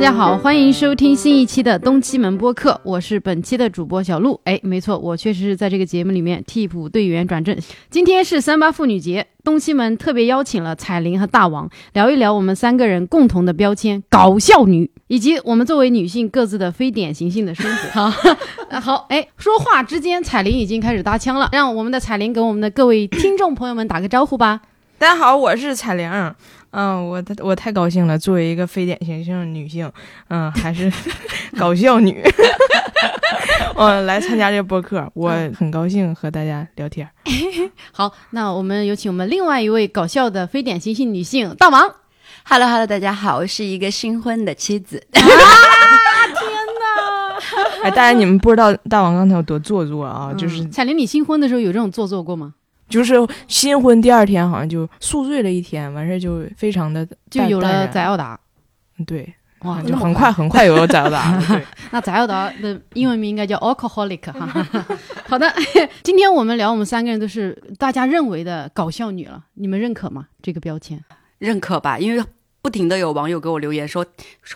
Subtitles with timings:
[0.00, 4.40] 家好，欢迎收听新一期的东七门播客，我是本期的主播小鹿。
[4.44, 7.54] 哎，没错，我确实是在这个节目里面替补队员转正。
[7.90, 18.08] 今天是三八妇女节，东七门特别邀请了彩铃和大王聊一聊我们三个人共同的标签——搞笑女，以及我们作为女性各自的非典型性的生活。
[18.08, 24.62] 好， 好，哎，说话之间，彩铃已经开始搭腔了，让我们的彩铃给我们的各位听众朋友们打个招呼吧。
[24.96, 26.10] 大家好，我是彩玲。
[26.72, 29.90] 嗯，我我太高兴了，作为一个非典型性女性，
[30.28, 30.92] 嗯，还是
[31.58, 32.22] 搞笑女，
[33.74, 37.08] 我来参加这个播客，我很高兴和大家聊天。
[37.92, 41.82] 好，那我们有请我们另外一位搞笑的非典型性女性大王。
[42.44, 45.04] Hello Hello，大家好，我是一个新婚的妻子。
[45.12, 45.20] 啊！
[45.20, 47.82] 天哪！
[47.82, 50.32] 哎，大家你们不知道大王刚才有多做作啊？
[50.38, 52.54] 就是彩玲，你新婚的时候有这种做作过吗？
[52.90, 53.14] 就是
[53.48, 58.38] 新婚第二天好像就宿醉了一天，完事儿就非常的就有了在翟奥达。
[59.06, 61.40] 对，哇，就很快很快有了翟奥达。
[61.90, 64.66] 那翟奥达的英文名应该叫 alcoholic 哈。
[65.26, 65.50] 好的，
[66.02, 70.26] 今天我们聊我们三个人都是大家认为的搞笑女了，你们认可吗？
[70.42, 71.02] 这个标签？
[71.38, 72.22] 认可吧，因为
[72.62, 74.04] 不停的有网友给我留言说，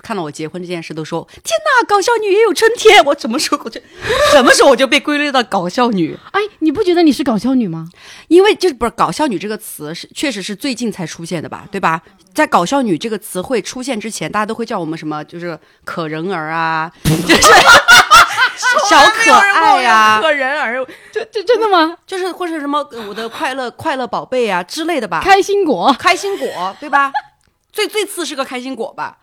[0.02, 3.02] 看到我结婚这件事都说，天哪，搞笑女也有春天。
[3.04, 3.80] 我什么时候我就
[4.30, 6.16] 什么时候我就被归类到搞笑女？
[6.32, 7.88] 哎，你不觉得你是搞笑女吗？
[8.28, 12.02] 因为就是不是搞笑女这个词是确实是最近才出现的吧，对吧？
[12.34, 17.42] 在搞笑女这个词汇出现之前，大家都会叫我们什么，就是可人儿啊， 就是
[18.90, 21.96] 小可爱呀、可人儿，这这真的吗？
[22.06, 27.10] 就是或者什么呃我的快乐快乐宝贝啊之类的吧，开心果，开心果，对吧？
[27.74, 29.18] 最最次是个开心果吧？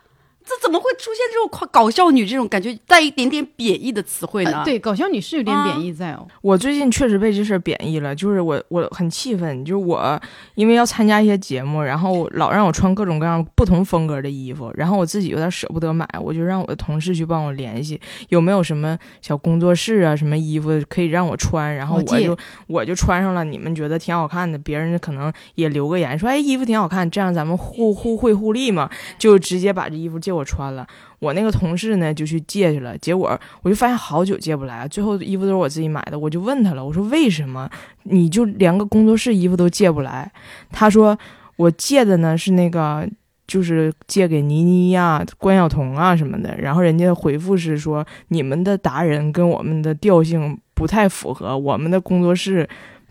[0.51, 4.59] 这怎么会出现这种快搞笑女这种感觉带一点点贬义的词汇呢？
[4.59, 6.27] 呃对，搞笑女是有点贬义在哦。
[6.41, 10.19] 我最近确实被这事儿贬义了，就是我我很气愤，就是我
[10.55, 17.99] 因为要参加一些节目，然后老让我穿各种各样不同风格的衣服，然后我自己有点舍不得买，我就让我的同事去帮我联系
[18.29, 22.37] 有没有什么小工作室啊，什么衣服可以让我穿，然后我就
[22.67, 30.85] 我就穿上了，你们觉得挺好看的，别人可能也留个言说，哎，衣服挺好看，这样咱们互互惠互利嘛，就直接把这衣服借我穿了。
[31.19, 37.69] 我那个同事呢就去借去了，结果我就发现好久借不来，最后衣服都是我自己买的，我就问他了，我说为什么
[38.03, 40.31] 你就连个工作室衣服都借不来？
[40.71, 41.17] 他说
[41.55, 43.07] 我借的呢是那个。
[43.47, 52.69] 就是借给倪妮呀、关晓彤啊什么的，然后人家回复是说你们的达人跟我们的调性不太符合，我们的工作室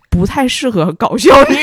[0.08, 1.56] 不太适合搞笑女。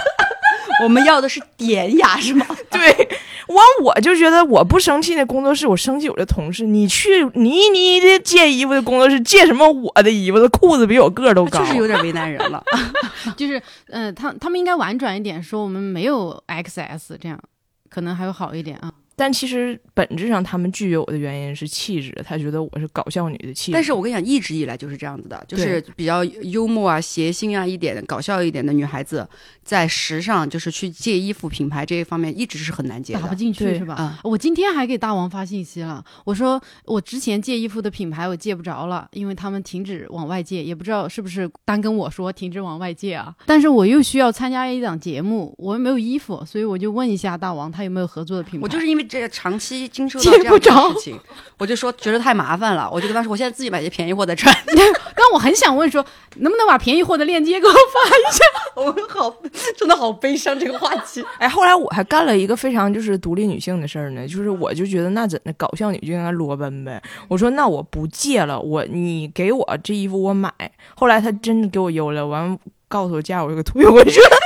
[0.82, 2.46] 我们要的是典雅，是吗？
[2.70, 3.08] 对，
[3.48, 6.64] 我我就觉得我不生气那工作室，我生气我的同事。
[6.66, 10.38] 你去倪妮的借衣服的工作室借什么我的衣服？
[10.38, 11.60] 的裤子比我个儿都高。
[11.60, 12.62] 就是有点为难人了。
[13.36, 17.40] 就是，嗯，他他们应该婉转一点说，我们没有 XS 这样，
[17.88, 18.92] 可能还会好一点啊。
[19.16, 23.72] 但其实本质上他们拒绝我的原因是气质，他觉得我是搞笑女的气质。
[23.72, 29.26] 但是我跟你讲，一直以来就是这样子的，就是比较幽默啊、谐星啊一点、搞笑一点的女孩子，
[29.64, 33.20] 在时尚就是去借衣服品牌这一方面，一直是很难借的。
[33.20, 33.94] 打不进去是吧？
[33.94, 43.34] 啊我今天还给大王发信息了，我说我之前借衣服的品牌我借不着了，因为他们停止往外借，也不知道是不是单跟我说停止往外借啊。
[43.46, 48.64] 但是我又需要参加一档节目，我又没有衣服，所以我就问一下大王，他有没有合作的品牌？
[48.64, 51.20] 我就是因为这个长期经受到这样的不着事情，
[51.58, 54.54] 我就说觉得太麻烦了，我就跟他说，我现在自己买些便宜货再穿。
[54.66, 56.04] 但我很想问说，
[56.36, 58.44] 能不能把便宜货的链接给我发一下？
[58.76, 59.34] 我好，
[59.76, 61.24] 真的好悲伤这个话题。
[61.38, 67.02] 哎，后来我还干了一个非常就是独立女性的事儿呢，就是我就觉得那怎的搞笑女就应该裸奔呗。
[67.28, 70.52] 我说那我不借了，我你给我这衣服我买。
[70.94, 74.36] 后来他真的给我邮了，完告诉我价我就给退回去了。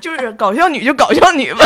[0.00, 1.60] 就是搞笑女就搞笑女吧，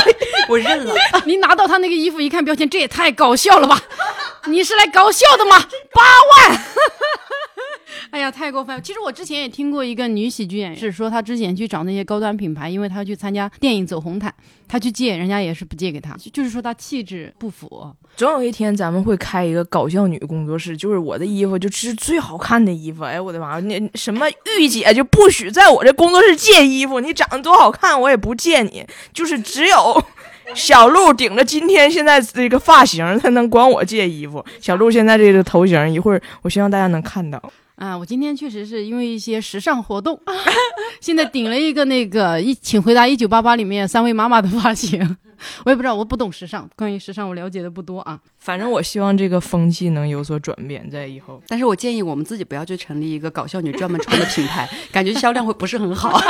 [0.48, 0.94] 我认了，
[1.26, 3.80] 你拿到他那个衣服一看标签，这也太搞笑了吧！
[4.46, 5.58] 你是来搞笑的吗？
[5.92, 6.60] 八万！
[8.10, 8.80] 哎呀，太过分了！
[8.80, 14.32] 其实我之前也听过一个女喜剧演员，是说她之前去找那些高端品牌，因为她要去参加电影走红毯，
[14.68, 17.92] 她去借，人家也是不借给她，就就是说她气质不符。
[18.14, 23.02] 总有一天咱们会开一个搞笑女工作室，就是我的衣服就是最好看的衣服。
[23.02, 23.58] 哎，我的妈！
[23.60, 24.26] 那什么
[24.60, 30.04] 御姐就不许在我这工作室借衣服，你长得多好看我也不借你，就是只有。
[30.54, 34.44] 小鹿顶着今天现在这个发型才能管我借衣服。
[34.60, 37.40] 小鹿现在这个头型，一会儿我希望大家能看到。
[37.76, 40.20] 啊，我今天确实是因为一些时尚活动，
[41.00, 45.16] 现在顶了一个那个一，请回答一九八八里面三位妈妈的发型。
[45.64, 48.18] 我也不知道，我不懂时尚，关于时尚我了解的不多啊。
[48.38, 51.42] 反正我希望这个风气能有所转变，在以后。
[51.48, 56.20] 但是我建议我们自己不要去成立一个搞笑女专门穿的品牌， 感觉销量会不是很好。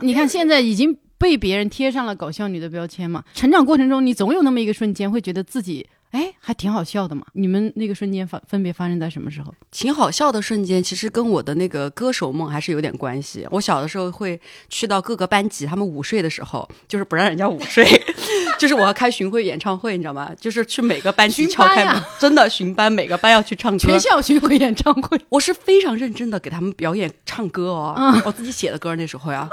[0.00, 7.24] 你看现在已经被别人贴上了搞笑女的标签嘛，成长过程中你总有那么一个瞬间会觉得自己哎，还挺好笑的嘛。
[7.34, 9.54] 你们那个瞬间发分别发生在什么时候？
[9.70, 13.46] 挺好笑的瞬间，其实跟我的那个歌手梦还是有点关系。
[13.50, 17.84] 我小的时候会去到各个班级，他们午睡的时候，就是不让人家午睡，
[18.58, 20.32] 就是我要开巡回演唱会，你知道吗？
[20.40, 24.00] 就是去每个班级敲开门，真的巡班，每个班要去唱歌全。
[24.00, 25.20] 校巡回演唱会。
[25.28, 29.48] 我是非常认真的给他们表演唱歌哦，嗯我自己写的歌那时候呀，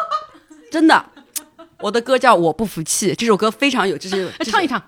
[0.71, 1.05] 真的，
[1.81, 4.67] 我的歌叫《我不服气》，这首歌非常有，就是哎唱一。
[4.67, 4.81] 唱。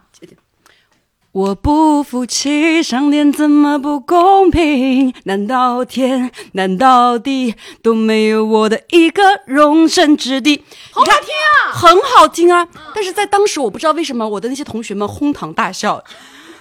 [1.32, 5.14] 我不服气，上天怎么不公平？
[5.26, 7.54] 难道天，难道地
[7.84, 10.64] 都没有我的一个容身之地？
[10.90, 12.68] 好好听啊，很好听啊！
[12.96, 16.04] 但是在当时，我不知道为什么我的那些同学们哄堂大笑，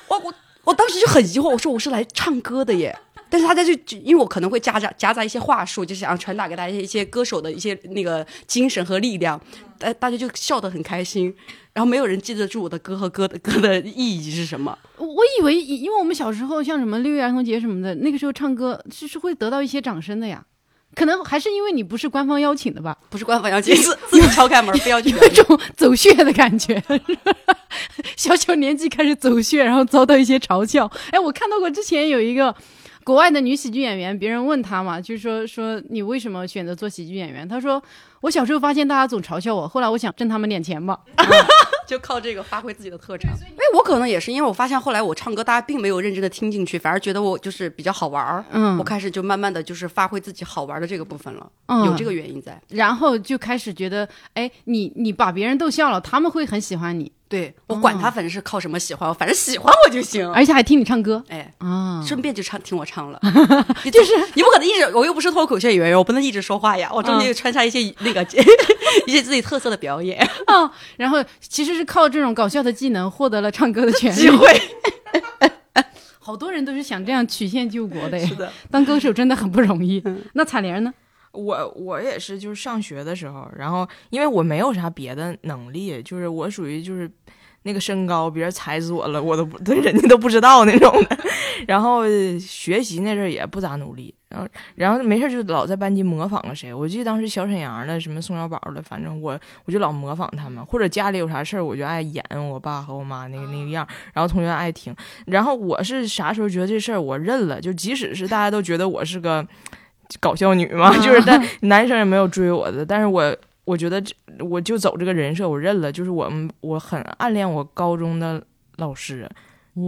[0.09, 0.35] 我我
[0.65, 2.97] 我当时就很疑惑，我说我是来唱歌的耶。
[3.31, 9.39] 但是大家就就因为我可能会夹杂夹杂一些话术，就想要传达给大家一些歌手的一些那个精神和力量，
[9.79, 11.35] 大大家就笑得很开心，
[11.73, 14.77] 然后没有人记得住我的歌和歌的歌的意义是什么。
[14.97, 20.45] 我我以为，因为我们小时候像什么六一儿童节什么的，那个时候唱歌是是会得到一些掌声的呀。
[20.95, 26.83] 可能还是因为你不是官方邀请的吧，不是官方邀请，自自己敲开门，非要去有一种走穴的感觉。
[28.17, 30.91] 小小年纪开始走穴，然后遭到一些嘲笑。
[31.11, 32.53] 哎，我看到过之前有一个
[33.05, 37.47] 国外的女喜剧演员，别人问她嘛，就是说说你为什么选择做喜剧演员？
[37.47, 37.81] 她说
[38.21, 40.99] 我小时候发现大家总嘲笑我，后来我想挣他们点钱吧。
[41.87, 43.33] 就靠这个发挥自己的特长。
[43.33, 48.45] 哎，我可能也是，因为我发现后来我唱歌，大家并没有认真的听进去，反而觉得我就是比较好玩儿。
[48.51, 52.61] 嗯我开始就慢慢的就是发挥自己好玩的这个部分了，嗯有这个原因在。
[52.69, 60.29] 然后就开始觉得，哎，你你把别人逗笑了，他们会很喜欢你，对我管他反正是靠什么喜欢我，反正喜欢我就行。
[60.35, 62.05] 而且还听你唱歌哎，啊。
[62.07, 63.19] 顺便就唱听我唱了，
[63.91, 68.23] 就是你不可能一直，我又不是脱口秀演员，我不能一直说话呀，我中间又穿插一些那个
[69.07, 74.17] 一些自己特色的表演啊，然后其实是靠这种搞笑的技能获得了唱歌的权利。
[74.17, 74.47] 机会。
[76.19, 80.03] 好多人都是想这样曲线救国的，是的，当歌手真的很不容易。
[80.35, 80.93] 那彩玲呢？
[81.33, 87.11] 我我也是，就是上学的时候，然后因为我没有啥别的能力，就是我属于就是
[87.63, 91.19] 那个身高，别人踩死我了，我都不对人家都不知道那种的。
[91.67, 92.09] 然后
[92.39, 96.73] 学习那阵儿也不咋努力，然后然后没事就老在班级模仿个谁。
[96.73, 104.95] 我记得当时小沈阳的，什么宋小宝的，反正我我就老模仿他们，或者家里有啥事儿，我就爱演我爸和我妈那个那个样儿，然后同学爱听。
[105.27, 109.47] 然后我是啥时候觉得这事儿我认了，就即使是大家都觉得我是个。
[110.21, 113.37] 搞笑女嘛， 就是但男生也没有追我的，但是我
[113.69, 115.93] 我觉得这我就走这个人设，我认了。
[115.93, 118.43] 就是我们我很暗恋我高中的
[118.77, 119.29] 老师，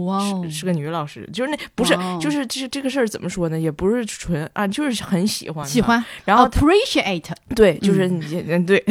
[0.05, 3.59] 哇哦是是个女老师，就是那不是就是这这个事儿怎么说呢？
[3.59, 8.83] 也不是纯啊，就是很喜欢喜，欢，然后 appreciate，对，就是你嗯对，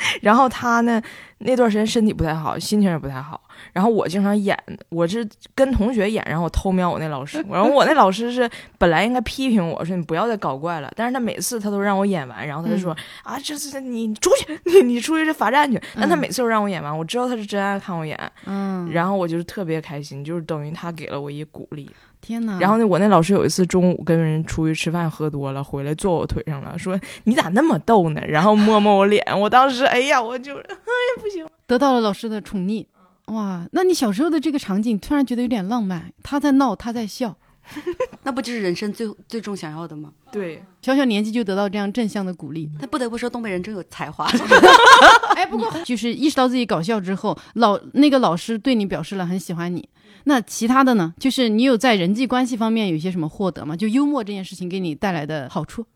[0.22, 1.00] 然后他呢
[1.38, 3.40] 那段时间身体不太好，心情也不太好。
[3.72, 4.56] 然后我经常演，
[4.88, 8.48] 我是跟同学演，然后我偷瞄我那老师， 然后我那老师是
[8.78, 15.80] 本来应该批评我说你不要再搞怪了，但是他每次他都让我演完，然后他就说、啊，这是你你出去， 你你出去这罚站去。
[15.96, 21.90] 但他每次都让我演完，我知道他是真爱看我演，嗯，然后我就是特别开心，就是等于他给了我一鼓励。
[22.20, 28.20] 天哪，然后呢，我那老师有一次中午跟人出去吃饭喝多了，回来坐我腿上了，说你咋那么逗呢？
[28.26, 31.46] 然后摸摸我脸，我当时哎呀，我就哎呀不行。
[31.66, 32.84] 得到了老师的宠溺，
[33.26, 37.36] 哇，那你小时候的这个场景突然觉得有点浪漫，他在闹，他在笑，
[38.24, 40.10] 那不就是人生最最终想要的吗？
[40.32, 42.70] 对，小小年纪就得到这样正向的鼓励。
[42.80, 44.26] 他不得不说，东北人真有才华。
[45.36, 49.88] 哎，不过就是意识到自己搞笑之后，老那个老师对你表示了很喜欢你。
[50.28, 51.14] 那其他的呢？
[51.18, 53.74] 就是你有在人际关系方面有些什么获得吗？
[53.74, 55.86] 就幽默这件事情给你带来的好处？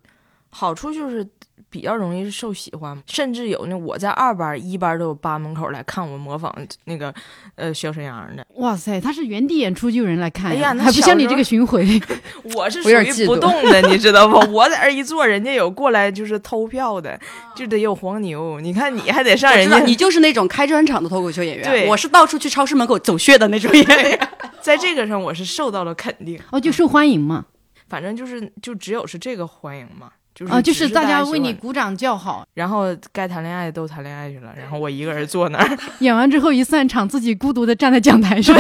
[0.55, 1.27] 好处就是
[1.71, 6.55] 比较容易受喜欢，甚至有那我在二班、一班都有班门口来看我模仿
[6.85, 7.13] 那个
[7.55, 11.99] 呃小沈阳的，哇塞，他是原地演出就有人来看哎呀那还不像你这个巡回。
[12.55, 14.37] 我是属于不动的，你知道不？
[14.53, 17.19] 我在这儿一坐，人家有过来就是偷票的，
[17.57, 18.61] 就得有黄牛。
[18.61, 24.29] 你看你还得上人家，你就是那种开专场的脱口秀演员，对我是到处去超市门口走穴的那种演员。
[24.61, 26.39] 在这个上我是受到了肯定。
[26.51, 27.47] 哦，就受欢迎嘛。
[27.89, 32.45] 反正就是就只有是这个欢迎嘛，就是啊，就是大家为你鼓掌叫好。
[32.55, 38.57] 然后该谈恋爱的都谈恋爱去了，然后我一个人坐那儿， 演完之后一散场，自己孤独的站在讲台上。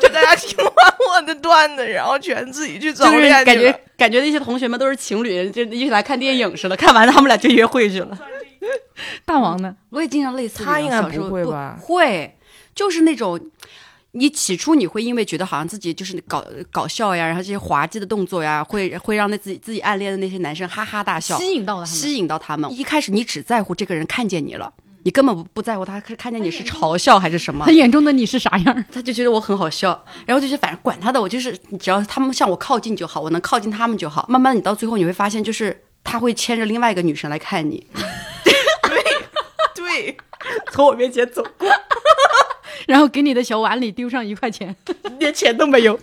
[0.00, 8.18] 就大家听完我的段子，然后全自己去早就是感恋去了觉感觉那些同学们都是情侣，就一起来看电影似的，看完他们俩就约会去了。
[9.24, 9.74] 大王呢？
[9.90, 12.36] 我也经常类似，他应该不会吧会，
[12.74, 13.40] 就是那种。
[14.12, 22.00] 你起初你会因为觉得好像自己就是搞搞笑呀，然后这些滑稽的动作呀，会会让那自己自己暗恋的那些男生哈哈大笑，吸引到了他们。
[22.00, 22.72] 吸引到他们。
[22.72, 24.72] 一开始你只在乎这个人看见你了，
[25.04, 28.84] 你根本不不在乎他是看见你是嘲笑还是什么他，眼中的你是啥样？
[28.90, 34.24] 他就觉得我很好笑，然后就是反正管他的，我就是只要他们向我靠近就好，我能靠近他们就好。
[34.28, 37.86] 慢慢你到最后你会发现，就是他会牵着另外一个女生来看你，
[39.76, 40.16] 对，
[40.72, 41.68] 从我面前走过，
[42.86, 44.74] 然后给你的小碗里丢上一块钱，
[45.18, 45.98] 连钱都没有，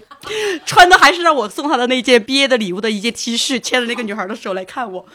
[0.66, 5.06] 穿的还是让我送他的那件毕业的礼物的一件 T 恤，牵着那个女孩的手来看我，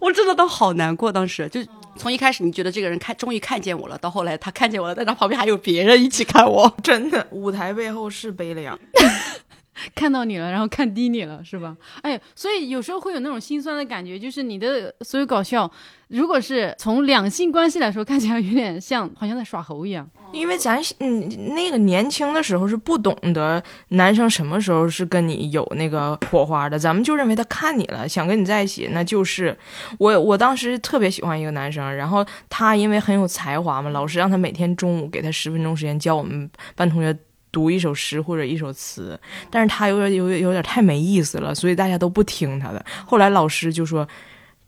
[0.00, 1.10] 我真的都好难过。
[1.10, 1.60] 当时就
[1.96, 6.72] 从一开始你觉得这个人看终于看见我了，到后来他看见我了，但他旁边还有别人一起看我。
[6.82, 8.78] 真的，舞台背后是悲凉。
[9.94, 11.76] 看到你了，然后看低你了，是吧？
[12.02, 15.70] 哎，所以有时候会有那种心酸的感觉，就是你的所有搞笑，
[16.08, 20.08] 如果是从两性关系来说，看起来有点像，好像在耍猴一样。
[20.32, 29.56] 因为咱嗯那个年轻的时候是不懂得男生什么时候是跟你有那个火花的，咱们就认为他看你了，想跟你在一起，那就是
[29.98, 37.16] 我我当时特别喜欢一个男生，然后他因为很有才华嘛，老师让他每天中午给他十分钟时间教我们班同学。
[37.50, 39.18] 读一首诗或者一首词，
[39.50, 42.84] 但是他有点有有点太没意思了，所以大家都不听他的。
[43.06, 44.06] 后来老师就说：“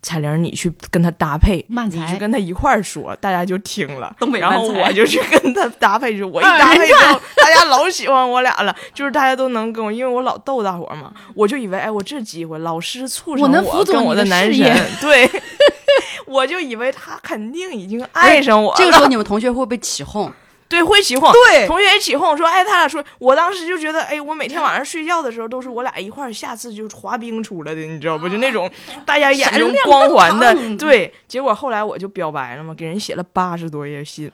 [0.02, 15.28] 彩玲，你去跟他搭配，慢你去才跟他一块儿说，大家就听了。”东北然后我就去跟他搭配说，我一搭配之后， 大家老喜欢我俩了，就是大家都能跟我，因为我老逗大伙儿嘛，我就以为，哎，我这机会，老师促成我跟我的男神， 对，
[16.26, 18.78] 我就以为他肯定已经爱上我了。
[18.78, 20.32] 这个时候你们同学会被起哄，
[20.70, 28.28] 对会起哄，对同学也起哄说，哎，他俩说，我当时就觉得，哎，我每天晚上睡觉的时候都是我俩一块儿，下次就滑冰出来的，你知道不？
[28.28, 28.70] 就那种
[29.04, 31.12] 大家眼中光环的， 对。
[31.26, 34.30] 结果后来我就表白了嘛，给人写了八十多页信。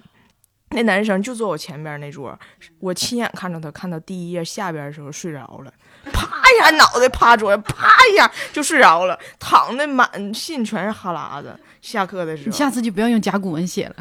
[0.71, 2.39] 那男生就坐我前边那桌，
[2.81, 5.73] 我亲眼看着他看到第一页下边的时候睡着了，
[6.13, 11.59] 啪一下脑袋趴桌上，啪一下就睡着了，躺的满信全是哈喇子。
[11.83, 13.95] 下课的时候，你下次就不要用甲骨文写了，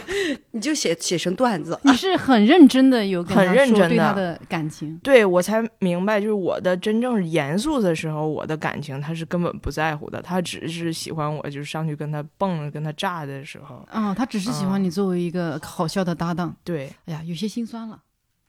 [0.52, 1.78] 你就写写成段子。
[1.84, 4.96] 你是很认真的有很认真的对他的感情。
[5.02, 16.56] 对我才明白，就是我的真正严肃的时候，我的感情他是根本不在乎的，他只是喜欢我，就是上去跟他蹦、跟他炸的时候，哦，他只是喜欢你作为一个好笑的搭档。
[16.64, 17.98] 对，哎呀，有些心酸了。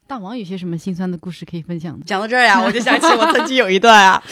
[0.07, 2.05] 大王有些什么心酸的故事可以分享的？
[2.05, 4.23] 讲到这儿呀， 我就想起我曾经有一段啊，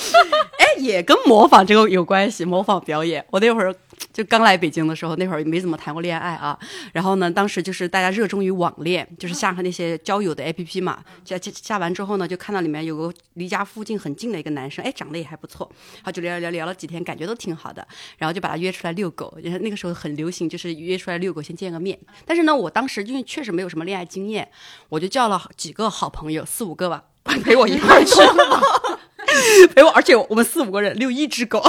[0.58, 3.24] 哎，也跟模仿这个有关系，模仿表演。
[3.30, 3.76] 我那会儿
[4.14, 6.58] 就刚来北京的时候，那会儿没怎么谈过恋爱啊。
[6.94, 11.04] 然后呢，当时就是大家热衷于网恋，就是下上那些交友的 APP 嘛。
[11.24, 17.86] 下下下完之后呢，就看到里面有个离家附近很近的一个男生，哎，长得也还不错，然后就聊聊聊了几天，感觉都挺好的。
[18.18, 22.00] 然后就把他约出来遛狗，然后那个时候很流行，就是约出来遛狗先见个面。
[22.26, 24.50] 但是呢，我当时因为确实没有什么恋爱经验，
[24.90, 27.04] 我就叫了几个好朋友，四五个吧，
[27.44, 28.16] 陪我一块儿去。
[29.76, 31.62] 陪我，而且我们四五个人遛一只狗，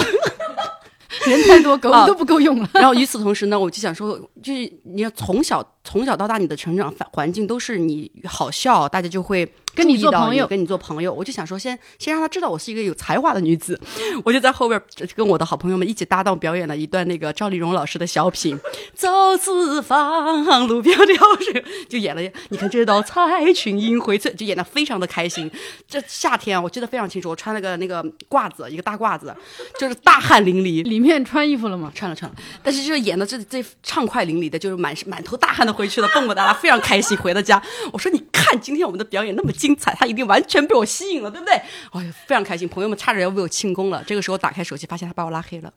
[1.25, 2.69] 人太多， 狗啊都不够用了。
[2.75, 11.15] 然后与此同时呢，我就想说，就是你要从小从小到大，你的成长环环境都是你好笑，大家就会跟你做朋友跟你做朋友。
[11.15, 13.81] 我就想说先，先让他知道我是一个有才华的女子。
[14.25, 14.81] 我就在后边
[15.15, 18.59] 跟我的好朋友们一起搭档表演了一段那个赵丽蓉老师的小品，
[18.95, 22.33] 走四方，路边流水，就演了。
[22.49, 25.49] 你看这道菜，群英荟萃，就演的非常的开心。
[25.87, 29.35] 这夏天啊，我记得非常清楚，我穿了个那个褂子，一个大褂子，
[29.79, 31.93] 就是大汗淋漓，里面穿衣服了吗？
[31.95, 37.17] 穿了穿了，但是就是演的这这畅快淋漓的，就是满满头大汗的回去了，蹦蹦哒哒，非常开心。
[37.19, 41.55] 回到家，我说你看今天我们的表演那么精彩，他一定完全被我吸引了，对不对？
[41.93, 44.03] 哎呀，非常开心，朋友们差点要为我庆功了。
[44.07, 45.73] 这个时候打开手机，发现他把我拉黑了，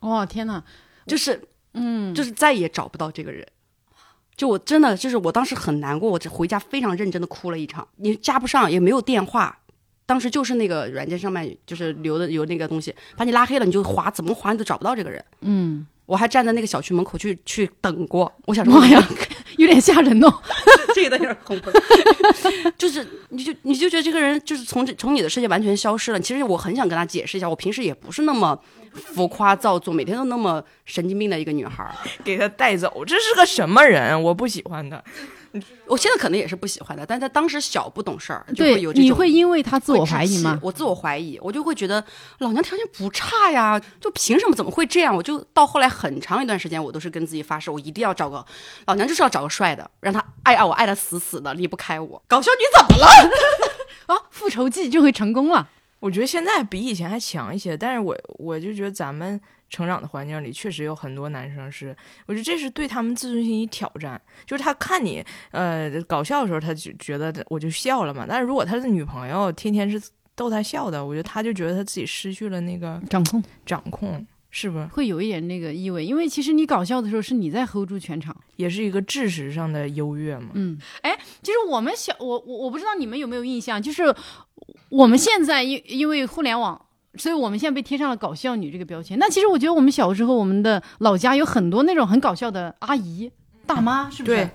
[0.00, 0.62] 哇、 天哪！
[1.06, 1.42] 就是
[1.74, 3.46] 嗯，就是再也找不到这个人。
[4.34, 7.86] 就我真的就是我当时很难过，我这回家非常认真的哭了一场。
[7.96, 9.58] 你加不上，也没有电话，
[10.06, 15.22] 当时就是那个软件上面就是留的有那个东西，把你拉黑了，你就划怎么划你都找不到这个人。
[15.42, 19.02] 嗯，我还站在那个小区门口去去等过，我想说妈呀，
[19.56, 20.30] 有点吓人哦。
[20.94, 21.70] 这个有点恐怖，
[22.76, 26.20] 就是你就你就觉得这个人就是从这从你的世界完全消失了。
[26.20, 28.60] 其实我很想跟他解释一下，我平时也不是那么
[28.92, 31.94] 浮夸造作，每天都那么神经病的一个女孩儿。
[32.22, 34.22] 给他带走，这是个什么人？
[34.22, 35.02] 我不喜欢他。
[35.86, 40.58] 我现在可能也是不喜欢的，但他当时小不懂事儿，就对会有，这种你会因为他自我怀疑吗？
[40.62, 42.02] 我自我怀疑，我就会觉得
[42.38, 45.14] 老娘条件不差呀，就凭什么怎么会这样？
[45.14, 48.44] 我就到后来很长一段时间，我都是跟自己发誓，我一定要找个
[48.86, 52.22] 老娘就是要找个帅的，让他爱爱我爱的死死的，离不开我。
[52.26, 53.06] 搞笑女怎么了？
[54.14, 55.68] 啊，复仇记就会成功了。
[56.00, 59.40] 我觉得现在比以前还强一些，但是我我就觉得咱们
[59.72, 64.20] 成长的环境里确实有很多男生是，我觉得这是对他们自尊心一挑战。
[64.44, 69.98] 就是他看你呃搞笑的时候，他就觉得我就笑了嘛，但是如果他的女朋友天天是
[70.34, 74.26] 逗他笑的，我觉得他就觉得他自己失去了那个掌控，掌控。
[74.54, 74.84] 是不是？
[74.88, 78.36] 会有一点那个意味，因为其实你搞笑的时候是你在 hold 住全场。
[78.56, 80.50] 也是一个知识上的优越嘛。
[80.52, 84.14] 嗯，哎，其实我们小我我我不知道你们有没有印象，就是
[84.90, 86.78] 我们现在因因为互联网。
[87.16, 89.18] 所以我们现在被贴上了搞笑女这个标签。
[89.18, 93.30] 那其实我觉得我们小时候，我们的老家有很多那种很搞笑的阿姨、
[93.66, 94.36] 大妈，是不是？
[94.36, 94.50] 对，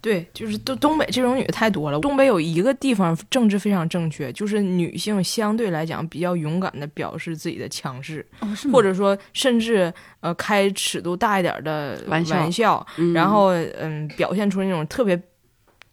[0.00, 2.00] 对，就是东东北这种女的太多了。
[2.00, 8.72] 东北有一个地方政治非常正确，就是女性相对来讲比较勇敢的表示自己的强势，哦，是吗？
[8.72, 15.20] 或者说甚至呃开尺度大一点的玩笑玩笑，嗯然后嗯表现出那种特别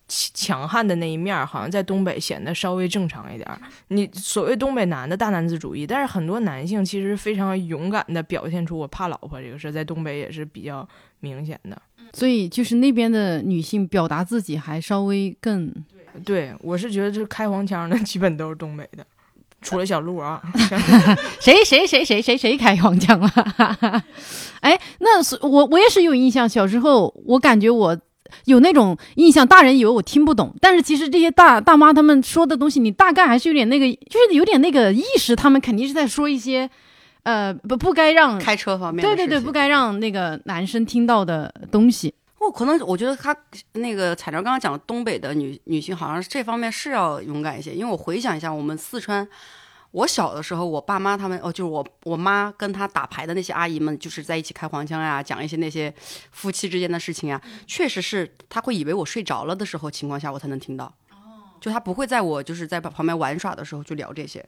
[0.10, 3.58] 强强悍的那一面儿，好像在东北显得稍微正常一点儿。
[3.90, 10.86] 你所谓东北男的大男子主义，但是很多男性其实非常勇敢的表现出我怕老婆这个事儿，在东北也是比较
[11.22, 11.82] 明显的。
[12.12, 15.72] 所以就是那边的女性表达自己还稍微更
[16.26, 19.06] 对我是觉得这开黄腔的基本都是东北的，
[19.62, 20.42] 除了小鹿啊。
[21.40, 23.30] 谁谁谁谁谁谁开黄腔了？
[24.62, 27.96] 哎，那我我也是有印象，小时候我感觉我
[28.46, 36.70] 有那种印象，大人以为我听不懂，但是其实这些大大妈他们说的东西，你大概还是有点那个，就是有点那个意识，他们肯定是在说一些，
[37.24, 42.14] 呃，不不该让，开车方面对对对，不该让那个男生听到的东西。
[42.40, 43.36] 我可能我觉得他
[43.74, 47.74] 那个彩超刚刚讲的东北的女女性，好像是这方面是要勇敢一些。
[47.74, 49.28] 因为我回想一下，我们四川，
[49.92, 55.94] 我小的时候，我爸妈他们哦，就是我我妈跟她打牌的那些阿姨们，就是在一起开黄腔呀，讲一些那些
[56.32, 60.94] 夫妻之间的事情啊，确实是她会以为我睡着了的时候情况下我才能听到，
[61.60, 64.46] 就她不会在我就是在旁边玩耍的时候就聊这些。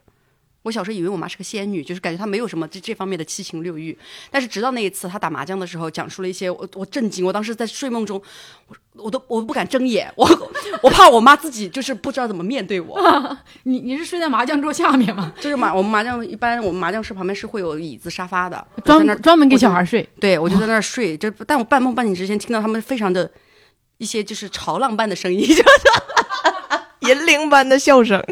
[0.63, 3.97] 我小时候以为我妈是个仙女，就是感觉她没有什么这这方面的七情六欲。
[4.29, 8.21] 但是直到那一次，她打麻将的时候讲述了一些我我震惊，我当时在睡梦中，
[8.67, 10.29] 我我都我不敢睁眼，我
[10.83, 12.99] 我怕我妈自己就是不知道怎么面对我。
[13.63, 15.33] 你你是睡在麻将桌下面吗？
[15.39, 20.07] 就是麻我们麻将一般我们麻将室旁边是会有椅子沙发的，我在那专专门给小孩睡。
[20.19, 23.29] 对我就在那儿睡，就但我半梦半醒之间听到他们非常的
[23.97, 25.63] 一些就是潮浪般的声音， 就
[27.09, 28.23] 银铃般的笑声，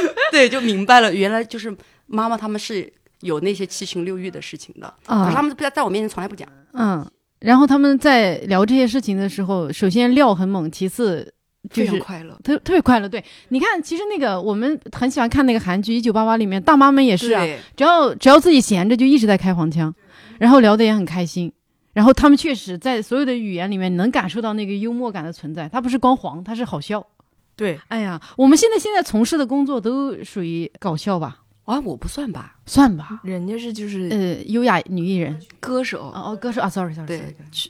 [0.32, 1.74] 对就明白了，原来就是
[2.06, 6.48] 妈妈他们是有那些七情六欲的事情的，啊可是他们在在我面前从来不讲。
[6.72, 7.06] 嗯，
[7.40, 11.32] 然后他们在聊这些事情的时候，首先料很猛，其次
[11.70, 13.08] 就是非常快乐，特特别快乐。
[13.08, 19.94] 对，你看，其实那个我们很喜欢看那个韩剧《一九八八》里面，大妈们也是啊，只要只要自己闲着，就一直在开黄腔，
[20.38, 21.52] 然后聊得也很开心。
[21.92, 27.06] 然后他们确实在所有的语言里面能感受到那个幽默感的存在，它不是光黄，它是好笑。
[27.54, 31.38] 对，哎呀，我们现在现在从事的工作都属于搞笑吧？
[31.64, 33.20] 啊，我不算吧，算吧。
[33.22, 37.06] 人家是就是呃，优雅女艺人，歌手，哦哦，歌手啊，sorry sorry，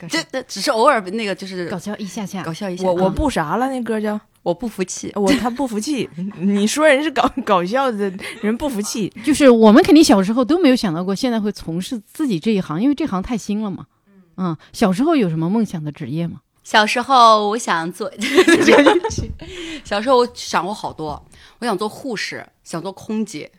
[0.09, 2.87] 这这只是偶尔那个就是搞笑一下下搞，笑一下。
[2.87, 6.09] 我我嗯不啥了，那歌叫我不服气，我他不服气。
[6.41, 13.85] 你说人是搞搞笑的人不服气，就是我们肯定小时候都没有想到过，现在会从事自己这一行，因为这行太新了嘛。
[14.39, 16.41] 嗯，小时候有什么梦想的职业吗？
[16.63, 18.11] 小时候我想做，
[19.85, 21.23] 小时候我想过好多，
[21.59, 23.51] 我想做护士，想做空姐，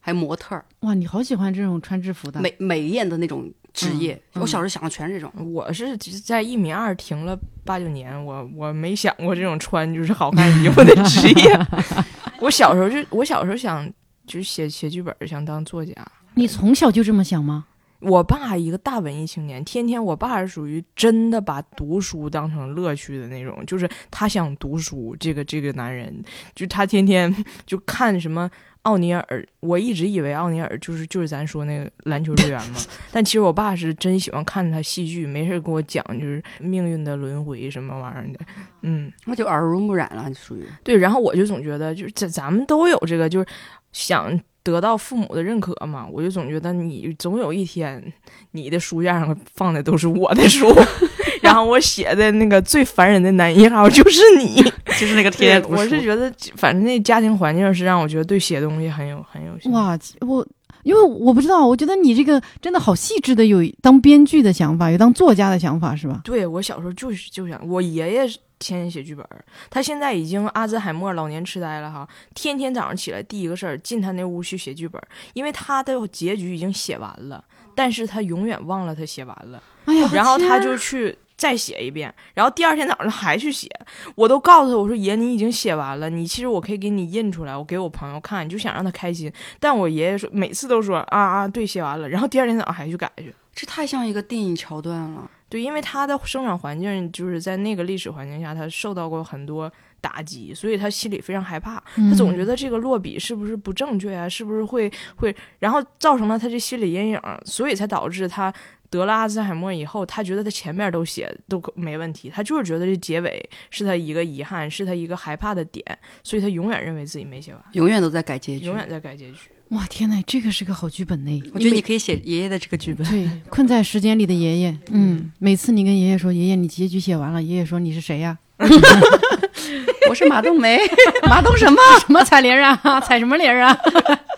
[0.00, 2.40] 还有模特儿，哇，你好喜欢这种穿制服的。
[2.40, 4.20] 美美艳的那种职业。
[4.34, 5.52] 嗯我小时候想的全是这种。
[5.52, 11.66] 我是在一米二停了八九年，我我没想过这种穿就是好看衣服的职业。
[12.40, 13.88] 我小时候就我小时候想
[14.26, 15.92] 就是写写剧本，想当作家。
[16.34, 17.66] 你从小就这么想吗？
[18.00, 25.16] 我爸一个大文艺青年，天天我爸是属于真的把读书当成乐趣的那种，就是他想读书。
[25.18, 26.22] 这个这个男人，
[26.54, 27.34] 就他天天
[27.66, 28.48] 就看什么
[28.82, 32.76] 奥尼尔，我一直以为奥尼尔就是就是咱说那个篮球队员嘛，
[33.10, 38.38] 但其实我爸是真喜欢看他戏剧，没事给我讲就是命运的轮回什么玩意儿的，
[38.82, 40.96] 嗯，那就耳濡目染了，属于对。
[40.96, 43.46] 然后我就总觉得，就是咱咱们都有这个，就是
[43.92, 46.06] 想得到父母的认可嘛。
[46.10, 48.12] 我就总觉得你总有一天，
[48.52, 50.66] 你的书架上放的都是我的书，
[51.42, 54.62] 然后我写的那个最烦人的男一号就是你。
[54.98, 59.70] 就是那个天，我是觉得，反正那家庭环境是让我觉得对写东西很有很有。
[59.70, 60.44] 哇，我
[60.88, 66.22] 因为我不知道，我觉得你这个真的好细致的，有当编剧的想法，有当作家的想法，是吧？
[66.24, 68.26] 对我小时候就是就想，我爷爷
[68.58, 69.22] 天天写剧本，
[69.68, 74.98] 他现在已经阿兹海默老年痴呆了哈，天天早上起来第一个事儿进他那屋去写剧本，
[75.34, 81.14] 因为他的结局已经写完了，但是他永远忘了他写完了，哎呀，然后他就去。
[81.38, 83.70] 再写一遍，然后第二天早上还去写。
[84.16, 89.32] 我都告诉他，我说爷，你已经写完了，你其实我可以给你印出来，我给我朋友看，你就想让他开心。
[89.60, 93.32] 但我爷爷说，每次都说啊啊，对，写完了，然后第二天早上还去改去。
[93.54, 95.30] 这太像一个电影桥段了。
[95.48, 101.82] 对，因为他的生长环境就是在那个历史环境下，他受到过很多打击，所以他心里非常害怕。
[101.96, 104.28] 他总觉得得这个落笔是不是不正确啊？
[104.28, 108.52] 是不是会会，然后造成了他这心理阴影，所以才导致他
[108.90, 115.84] 得了阿兹海默以后，他觉得他前面都写都没问题，他就是觉得这结尾是他一个遗憾，是他一个害怕的点，
[116.22, 118.66] 所以他永远认为自己没写完，永远都在改结局。
[118.66, 119.38] 永远在改结局。
[119.70, 121.42] 哇天呐，这个是个好剧本呢。
[121.52, 123.06] 我觉得你可以写爷爷的这个剧本。
[123.06, 128.38] 对，困在时间里的爷爷，嗯，每次你跟爷爷说，爷爷你结局写完了，爷爷说你是谁呀？
[130.08, 130.80] 我是马冬梅，
[131.28, 131.78] 马冬什么？
[132.00, 132.98] 什么采铃儿啊？
[133.04, 133.78] 采什么铃啊？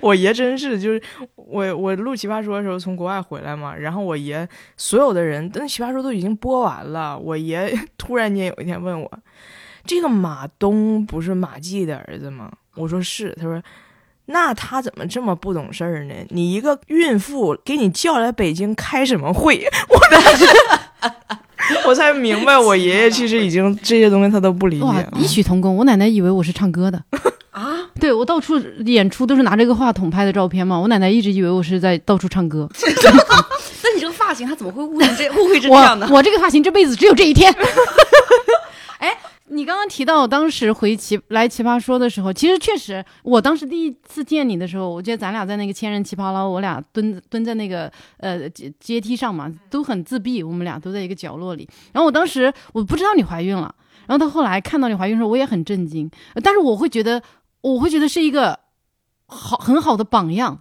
[0.00, 1.02] 我爷真是，就是
[1.36, 9.10] 我我录《奇葩说》的时候从国外回来嘛，然后我爷所有的人，那《奇葩说》都已经播完了，我爷 突然间有一天问我，
[9.84, 12.50] 这个马东不是马季的儿子吗？
[12.76, 13.62] 我说是，他说。
[14.26, 16.14] 那他怎么这么不懂事儿呢？
[16.30, 19.62] 你一个孕妇给你叫来北京开什么会？
[19.90, 25.06] 我才我才明白，我爷爷其实已经这些东西他都不理哇解，。
[25.18, 25.76] 异曲同工。
[25.76, 27.20] 我奶奶以为我是唱歌的啊，
[28.00, 32.68] 对我到处演出都是拿着个话筒拍的照片嘛，我奶奶一直以为我是在到处唱歌。
[33.82, 36.06] 那你这个发型，他怎么会误成这误会成这样呢？
[36.10, 37.54] 我我这个发型这辈子只有这一天。
[38.98, 39.16] 哎，
[39.48, 51.68] 你刚刚提到当时回奇来奇葩说的时候，其实确实，我当时第一次见你的时候，我觉得咱俩在那个千人奇葩捞，我俩蹲蹲在那个呃阶阶梯上嘛，都很自闭，我们俩都在一个角落里。
[51.92, 53.74] 然后我当时我不知道你怀孕了，
[54.06, 57.22] 然后到后来看到你怀孕的时候，我也很震惊，呃但是我会觉得，
[57.72, 58.60] 我会觉得是一个
[59.26, 60.60] 好很好的榜样。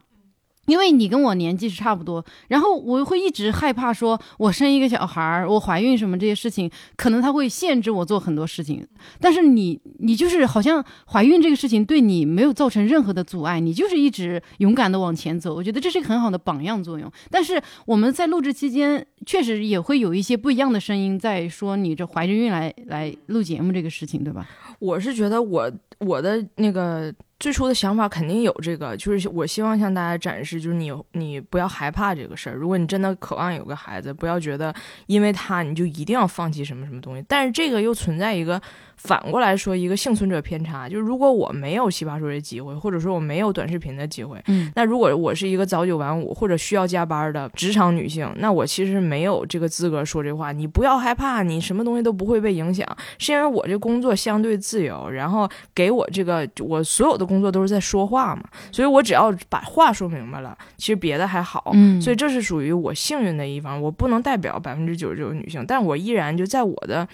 [0.66, 8.88] 因为你跟我年纪是差不多，然后我会一直害怕说，我生一个小孩儿，我怀孕什么这些事情，可能它会限制我做很多事情。
[9.20, 15.54] 但是你，你就是好像怀孕这个事情对你没有造成任何的阻碍，你就是一直勇敢的往前走。
[15.54, 17.12] 我觉得这是一个很好的榜样作用。
[17.30, 24.48] 但是我们在录制期间，确实也会有一些不一样的声音在说你这怀着孕来来录节目这个事情，对吧？
[24.80, 32.56] 我是觉得我我的那个最初的想法肯定有这个，就是我希望向大家展示，就是你你不要害怕这个事儿。
[32.56, 34.74] 如果你真的渴望有个孩子，不要觉得
[35.08, 37.24] 因为他你就一定要放弃什么什么东西。
[37.28, 38.62] 但是这个又存在一个
[38.98, 50.52] 反过来说一个幸存者偏差，就是如果我没有奇葩说的机会，或者说我没有短视频的机会，嗯，那如果我是一个早九晚五或者需要加班的职场女性，那我其实没有这个资格说这话。
[50.52, 52.86] 你不要害怕，你什么东西都不会被影响，
[53.20, 61.72] 是因为我这工作相对自由，然后给我这个我所有的工作都是在说话嘛，所以我只要把话说明白了，其实别的还好。
[61.74, 67.08] 嗯，所以这是属于我幸运的一方，我不能代表百分之九十九的女性，但我依然就在我的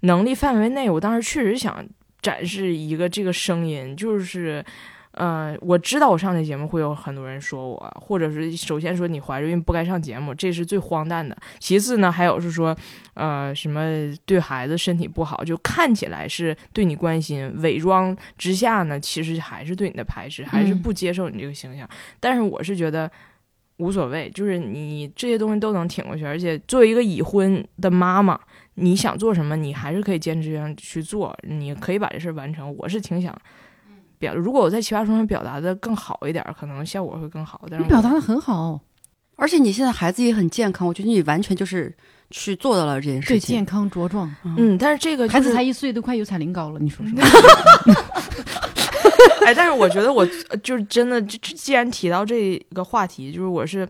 [0.00, 1.84] 能力范围内，我当时确实想
[2.20, 4.64] 展示一个这个声音，就是。
[5.14, 11.36] 呃，我知道我上这节目会有很多人说我，或者是首先说你怀着孕不该上节目，这是最荒诞的。
[11.60, 12.76] 其次呢，还有是说，
[13.14, 13.82] 呃，什么
[14.26, 21.88] 对孩子身体不好，就看起来是对你关心，伪装之下呢，其实还是对你的排斥，还是嗯不接受你这个形象。
[22.18, 23.08] 但是我是觉得
[23.76, 28.38] 无所谓，就是你这些东西都能挺过去，而且作为一个已婚的妈妈，
[28.74, 32.74] 你想做什么，你还是可以坚持这样去做，你可以把这事儿完成。
[32.78, 33.32] 我是挺想
[34.24, 37.60] 表，如果我在奇葩说上表达的更好一点，可能效果会更好。
[37.70, 38.80] 但是你表达的很好，
[39.36, 41.94] 而且你现在孩子也很健康，我觉得你完全就是
[42.30, 43.56] 去做到了这件事情。
[43.56, 47.18] 健康茁壮，嗯，但是这个、就是、孩子才一岁，都快有彩铃高了，你说说？
[49.44, 53.86] 哎，但是我觉得我呃就是真的，既然提到这个话题，就是我是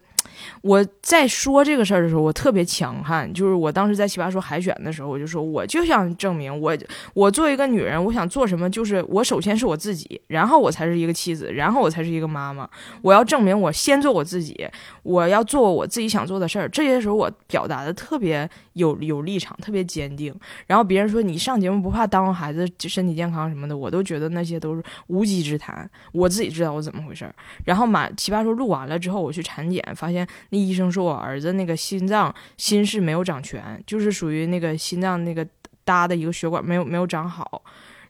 [0.62, 3.32] 我在说这个事儿的时候，我特别强悍。
[3.32, 6.76] 就是我当时在奇葩说海选的时候，我就说，我就想证明我
[7.14, 12.68] 我作为一个女人，我想做什么，就是我首先是我自己，然后我才是一个妻子，然后我才是一个妈妈。
[13.02, 14.68] 我要证明我先做我自己，
[15.02, 16.68] 我要做我自己想做的事儿。
[16.68, 20.34] 这些时候我表达的特别有有立场，特别坚定。
[20.66, 25.88] 然后别人说你上节目不怕耽误孩子身体健康什么的，我都觉得那些都是无稽之谈。
[26.12, 27.34] 我自己知道我怎么回事儿。
[27.64, 35.46] 然后马奇葩说录完了之后，我去产检，发现那医生说我儿子那个心脏心室没有长全，就是属于那个心脏那个
[35.84, 37.62] 搭的一个血管没有没有长好。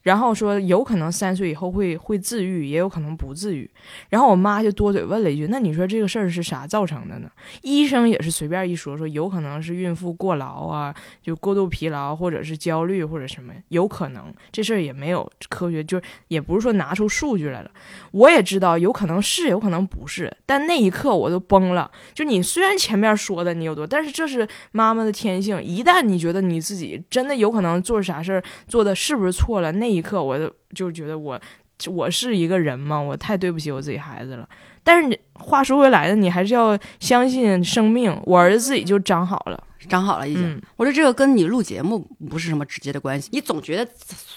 [0.04, 3.68] 然后说有可能三岁以后会会自愈，也有可能不自愈。
[4.10, 7.28] 然后我妈就多嘴问了一句：“那你说这个事儿是啥造成的呢？”
[7.62, 17.70] 医生也是随便一说，说有可能是孕妇过劳啊，就过度疲劳，或者是焦虑，或者什么，有可能这事儿也没有科学，就也不是说拿出数据来了。
[18.12, 21.90] 我也知道有可能是，有可能不是，但那一刻我都崩了。
[22.12, 25.62] 就你虽然前面说的你有多，但是这是妈妈的天性。
[25.64, 31.40] 一旦你觉得你自己真的有可能做啥事儿做的是不是错了，那一刻我就就觉得我
[31.86, 33.00] 我是一个人吗？
[33.00, 34.48] 我太对不起我自己孩子了。
[34.82, 38.14] 但是你话说回来呢，你还是要相信生命。
[38.24, 40.46] 我儿子自己就长好了，长好了已经。
[40.46, 43.90] 嗯我说这个跟你录节目不是什么直接的关系，你总觉得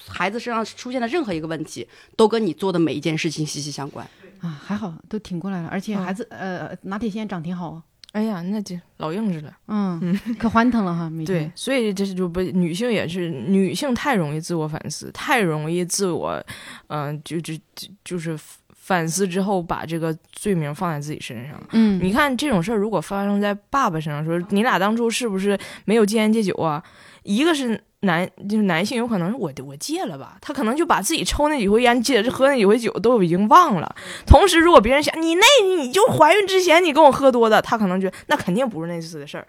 [0.07, 4.07] 孩子身上出现的任何一个问题，都跟你做的每一件事情息息相关。
[4.39, 9.53] 啊，还好都挺过来了，而且嗯孩子、呃拿铁现在长挺好啊，哎呀，那就老硬实了。
[9.67, 16.43] 嗯，可欢腾了哈，每对，所以这是就不女性也是女性太容易自我反思，太容易自我，
[16.87, 18.39] 嗯、就就就就是
[18.73, 21.61] 反思之后把这个罪名放在自己身上。
[21.73, 26.83] 嗯，你看这种事儿，如果发生在爸爸身上，说你俩当初是不是没有戒烟戒酒啊？
[27.23, 33.95] 一个是男，就是男性，有可能是我我戒了吧，他可能就把自己抽那几回烟、戒喝那几回酒都已经忘了。
[34.25, 39.47] 同时，如果别人想你那你就怀孕之前你跟我喝多的，他可能觉得那肯定不是那次的事儿。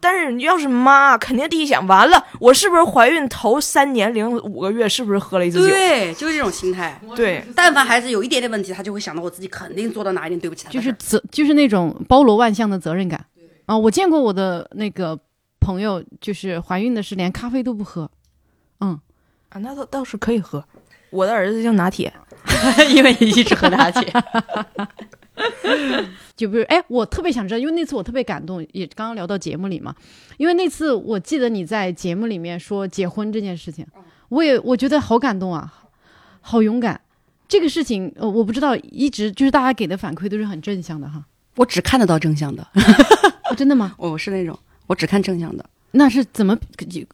[0.00, 5.68] 但是你要是妈，肯定第一想，完了，我是不是怀孕头三年零五个月是不是喝了一次酒？
[5.68, 7.00] 对，就是这种心态。
[7.16, 10.70] 对，但凡孩子有一点点问题，他就会想到我自己肯定做到哪一点对不起他。
[10.70, 13.26] 就是责，就是那种包罗万象的责任感
[13.66, 13.76] 啊！
[13.76, 15.18] 我见过我的那个
[15.68, 18.10] 朋友，就是怀孕的是连咖啡都不喝，
[18.80, 18.98] 嗯，
[19.50, 20.64] 啊，那倒倒是可以喝。
[21.10, 22.10] 我的儿子叫拿铁，
[22.96, 24.10] 因为你一直喝拿铁。
[26.34, 29.94] 就比如，哎，我特别想知道，因为那次我特别感动，也刚刚聊到节目里嘛，
[30.38, 33.86] 因为那次我记得你在节目里面说结婚这件事情，
[34.30, 35.70] 我也我觉得好感动啊，
[36.40, 36.98] 好勇敢。
[37.46, 41.22] 这个事情，呃，我不知道，一直就是大家给的反馈都是很正向的哈。
[41.56, 42.66] 我只看得到正向的，
[43.50, 43.94] 哦、真的吗？
[43.98, 45.64] 我是那种我只看正向的。
[45.92, 46.58] 那是怎么？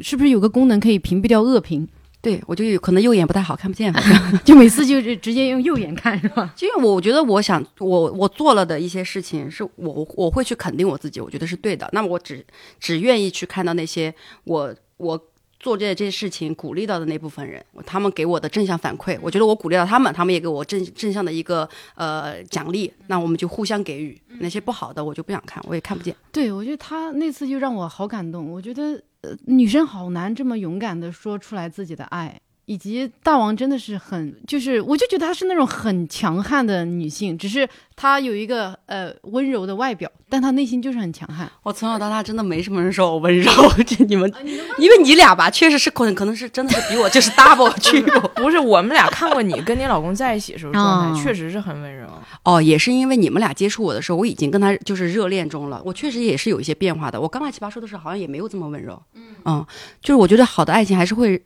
[0.01, 1.87] 是不是有个功能可以屏蔽掉恶评？
[2.21, 6.51] 对，我就有可能右眼不太好，看不见，反 正就每次就是直接用右眼看是吧？
[6.57, 11.87] 就因为我觉得我想我我做了的一些事情，是我我会去肯定我自己，我觉得是对的。
[11.93, 12.43] 那么我只
[12.81, 15.23] 只愿意去看到那些我我
[15.65, 24.21] 做这这些事情鼓励到的那部分人，他们给我的正向反馈，我觉得我鼓励到他们，他们也给我正正向的一个呃奖励，那我们就互相给予。
[24.41, 26.15] 那些不好的我就不想看，我也看不见。
[26.31, 28.53] 对，我觉得他那次就让我好感动。
[28.53, 32.39] 我觉得呃，女生好难这么勇敢的说出来自己的爱。
[32.67, 41.51] 以及大王真的是很，就是我就觉得她是那种很强悍的女性，只是她有一个呃温柔的外表，但他内心就是很强悍。
[41.63, 43.51] 我从小到大真的没什么人说我温柔，
[43.87, 44.31] 这你们，
[44.79, 48.03] 因为你俩吧，确实是可能可能是真的是比我就是 double 去
[48.35, 52.09] 不是我们俩看过你跟你老公在一起时候状态，哦确实是很温柔。
[52.43, 57.21] 哦，也是因为你们俩接触我的时候，我已经跟他就是热恋中了，我确实也是有一些变化的。
[57.21, 59.01] 我刚来奇葩说的时候，好像也没有这么温柔。
[59.45, 59.65] 嗯，
[60.03, 61.41] 就是我觉得好的爱情还是会，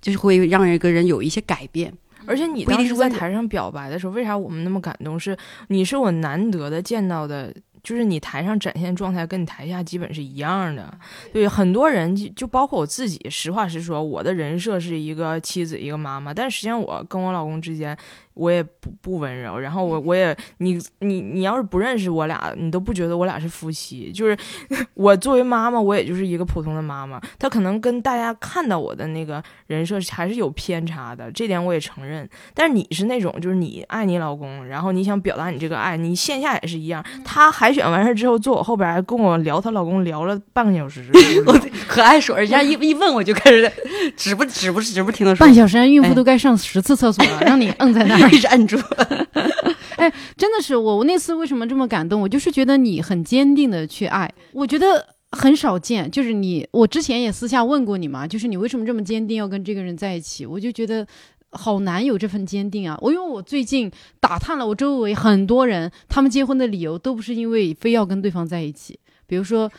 [0.00, 1.92] 就是会让一个人有一些改变。
[2.26, 5.18] 而且你当时在台上表白的时候，为啥我们那么感动？
[5.18, 5.36] 是
[5.68, 10.92] 你是我难得的见到的，就是你台上展现状态跟你台下基本是一样的。
[11.32, 17.96] 对，很多人就就包括我自己，实话实说，我的人设是一个妻子，一个妈妈，但实际上我跟我老公之间。
[18.34, 24.10] 我也不不温柔，然后我我也你你你要是不认识我俩，你都不觉得我俩是夫妻。
[24.12, 24.36] 就是
[24.94, 32.28] 我作为妈妈，我也就是一个普通的妈妈，她可能跟大家看到我的那个人设还是有偏差的，这点我也承认。
[32.54, 37.04] 但是你是那种，就是你爱你老公，然后你想表达你这个爱，你线下也是一样。
[37.24, 41.04] 她海选完事之后，坐我后边还跟我聊她老公，聊了半个小时。
[41.46, 41.52] 我
[41.86, 43.70] 可爱说，人家一一问我就开始
[44.16, 48.30] 指不指不指不停的说，半小时孕妇都该上十次厕所了，让你摁在那儿。
[48.30, 48.76] 一直摁住。
[49.96, 52.20] 哎，真的是我，我那次为什么这么感动？
[52.20, 56.10] 我就是觉得你很坚定的去爱，我觉得很少见。
[56.10, 60.44] 就是你，我之前也私下问过你嘛，就是你为什么这么坚定要跟这个人在一起？
[60.44, 61.06] 我就觉得
[61.50, 62.98] 好难有这份坚定啊！
[63.00, 69.70] 我因为我最近打探了我周围很多人，他们结婚的理由都不是因为非要跟对方在一起，比如说，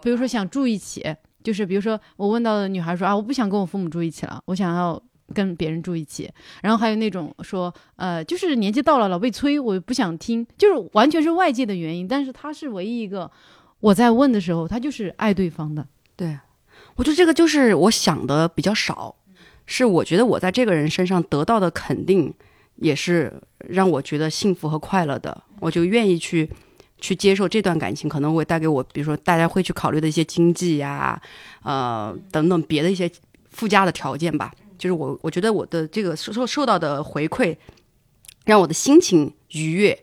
[0.00, 1.02] 比如说想住一起，
[1.42, 5.02] 就是比如说我问到的女孩说啊，我不想跟我父母住一起了，我想要。
[5.32, 6.30] 跟别人住一起，
[6.62, 12.06] 然后还有那种说，呃，就是年纪到了老被催，我不想听，就是完全是外界的原因。
[12.06, 13.30] 但是他是唯一一个
[13.80, 15.86] 我在问的时候，他就是爱对方的。
[16.14, 16.38] 对，
[16.96, 19.16] 我觉得这个就是我想的比较少，
[19.66, 22.32] 是我觉得我在这个人身上得到的肯定，
[22.76, 26.48] 也是让我觉得幸福和快乐的，我就愿意去
[26.98, 31.20] 去接受这段感情，可能会带给我，比如说大家会去考虑的一些经济呀、
[31.64, 33.10] 呃等等别的一些
[33.50, 34.52] 附加的条件吧。
[34.82, 37.56] 就是我，我觉得我的这个受受到的回馈，
[38.44, 39.96] 让我的心情愉悦，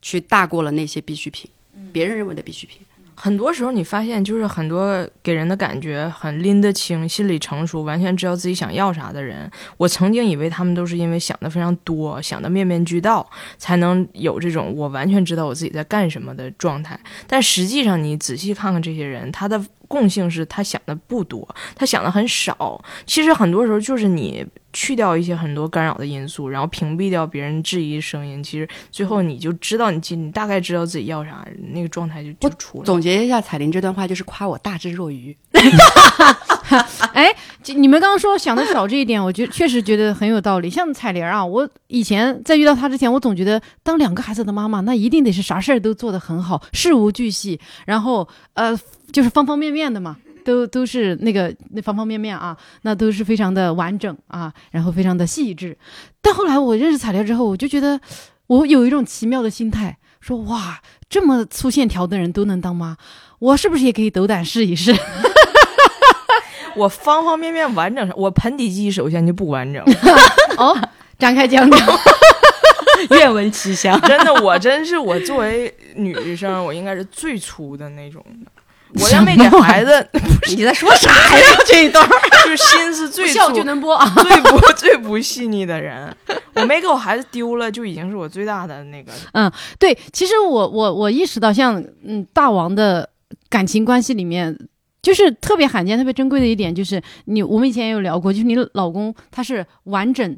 [0.00, 1.50] 去大过了那些必需品，
[1.92, 2.78] 别人认为的必需品。
[3.16, 16.98] 很多时候你发现，就是很多给人的感觉很拎得清、心理成熟、完全知道自己想要啥的人，我曾经以为他们都是因为想的非常多、想的面面俱到，才能有这种我完全知道我自己在干什么的状态。
[17.26, 19.60] 但实际上，你仔细看看这些人，他的
[19.92, 22.82] 共性是他想的不多，他想的很少。
[23.04, 32.86] 其实很多时候就是你去掉一些很多干扰的因素，然后屏蔽掉别人质疑声音，其实最后你就知道你你大概知道自己要啥，那个状态就就出来了。
[32.86, 35.36] 总结一下，彩铃这段话就是夸我大智若愚。
[37.12, 37.28] 哎，
[37.66, 40.70] 你们刚刚说想的少这一点，我觉确实觉得很有道理。
[40.70, 48.74] 像彩玲啊，我以前在遇到她之前，我总觉得当两个孩子的妈妈，那一定得是啥事儿都做得很好，事无巨细，然后呃，
[49.12, 55.76] 就是方方面面的嘛，都都是那个那方方面面啊，那都是非常的完整啊，然后非常的细致。
[56.20, 58.00] 但后来我认识彩料之后，我就觉得
[58.46, 62.96] 我有一种奇妙的心态，说哇，这么粗线条的人都能当妈，
[63.38, 64.96] 我是不是也可以斗胆试一试？
[66.74, 69.84] 我方方面面完整，我盆底肌首先就不完整，
[70.56, 70.74] 哦，
[71.18, 71.80] 展开讲讲。
[73.10, 74.00] 愿闻其详。
[74.02, 78.61] 真的，我真是我作为女生，我应该是最粗的那种的。
[79.00, 80.06] 我要没给孩子，
[80.56, 81.46] 你在说啥呀？
[81.66, 82.06] 这一段
[82.44, 84.06] 就是心思最笑粗就能播啊！
[84.22, 86.14] 最不 最不细腻的人。
[86.54, 89.10] 我没给我孩子丢了，就已经是我最大的那个。
[89.32, 93.08] 嗯对，其实我我我意识到像，嗯大王的
[93.48, 94.56] 感情关系里面，
[95.00, 100.36] 就是特别罕见、特别珍贵的一点，就是你我们以前也有聊过，就是你老公他是完整，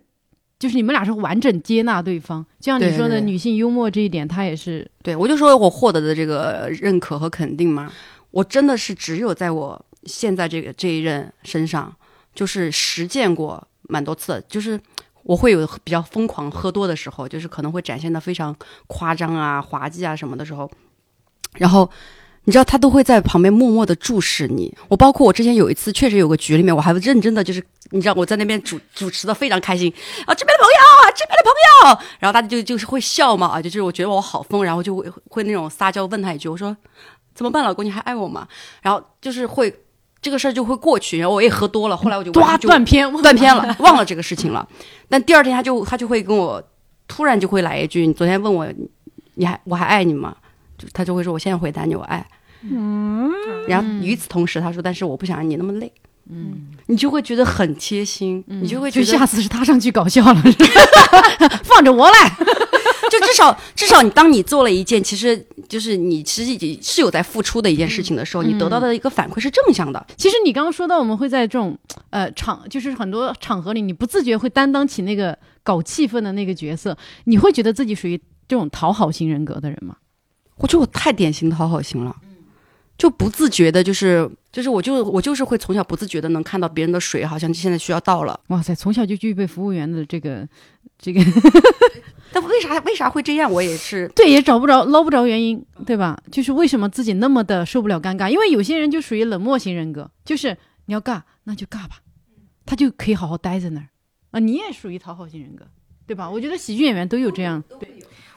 [0.58, 7.90] 就是你们俩是完整接纳对方，就像你说的女性幽默这一点，他也是对，我就说我获得的这个认可和肯定嘛，
[8.34, 11.94] 我真的是只有在我现在这个这一任身上，
[12.34, 14.78] 就是实践过蛮多次，就是
[15.22, 18.54] 我会有比较疯狂喝多的时候，就是可能会展现的非常
[18.88, 20.70] 夸张啊、滑稽啊什么的时候，
[21.54, 21.88] 然后。
[22.46, 24.70] 你知道他都会在旁边默默的注视你。
[24.88, 29.90] 我包括我之前有一次，确实有个局里面，我还认真的就是，你知道我在那边主主持的非常开心
[30.26, 31.50] 啊，这边的朋友啊，这边的朋
[31.88, 36.76] 友，然后大家就就是会笑嘛，啊，就是我觉得我好疯，然后就会会那种撒娇问他一句，我说
[37.34, 38.46] 怎么办，老公你还爱我吗？
[38.82, 39.74] 然后就是会
[40.22, 44.66] 这个事儿就会过去，然后我也喝多了，后来我就断片断片了，忘了这个事情了。
[45.08, 46.62] 但第二天他就他就会跟我
[47.08, 48.66] 突然就会来一句：“你昨天问我，
[49.34, 50.34] 你还我还爱你吗？”
[50.78, 52.26] 就他就会说：“我现在回答你，我爱。”
[52.66, 53.30] 嗯，
[53.68, 55.92] 然后与此同时，他说：“但是我不想让你那么累。”
[56.30, 60.42] 嗯，你就会觉得很贴心，你就会觉得就下次是他上去搞笑了，
[61.62, 62.32] 放着我来。
[63.34, 70.06] 就至少至少你当你做了一件其实就是你实际是有在付出的一件事情的时候，你得到的一个反馈是正向的。
[70.16, 71.76] 其实你刚刚说到，我们会在这种
[72.10, 78.16] 呃场，就是很多场合里，你不自觉会担当起那个搞气氛的那个角色，你会觉得自己属于
[78.46, 79.96] 这种讨好型人格的人吗？
[80.56, 82.14] 我觉得我太典型讨好型了，
[82.96, 90.48] 就不自觉的，就是就是我就我就是会从小不自觉的能看到别人的水好像现在需要倒了，哇塞，从小就具备服务员的这个
[90.98, 91.20] 这个，
[92.32, 93.50] 但为啥为啥会这样？
[93.50, 96.16] 我也是 对，也找不着捞不着原因，对吧？
[96.30, 98.30] 就是为什么自己那么的受不了尴尬？
[98.30, 101.98] 因为有些人就属于冷漠型人格，就是你要尬那就尬吧，
[102.64, 103.88] 他就可以好好待在那儿
[104.30, 104.38] 啊。
[104.38, 105.66] 你也属于讨好型人格，
[106.06, 106.30] 对吧？
[106.30, 107.62] 我觉得喜剧演员都有这样，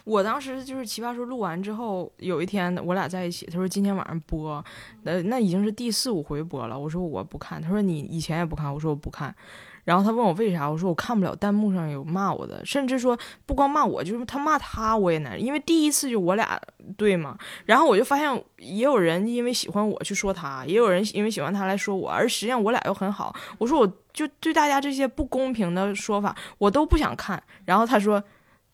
[0.07, 4.63] 我当时就是奇葩说录完之后，有一天我俩在一起，他说今天晚上播，
[5.03, 6.79] 那，那已经是第四五回播了。
[6.79, 9.35] 我说我不看，他说你以前也不看，我说我不看。
[9.83, 16.57] 然后他问我为啥，我说我看不了弹幕上有骂我的，甚至说不光骂我，就是他骂他我也难，因为第一次就我俩
[16.95, 17.37] 对嘛。
[17.65, 23.35] 然后我就发现也有人因为喜欢我去说他，也有人因为喜欢他来说我，而实际上我俩又很好。
[23.57, 27.43] 我说我就对大家这些不公平的说法，我都不想看。
[27.65, 28.23] 然后他说。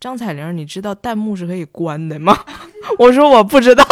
[0.04, 2.38] 张彩玲，你知道弹幕是可以关的吗？
[3.00, 3.86] 我说我不知道，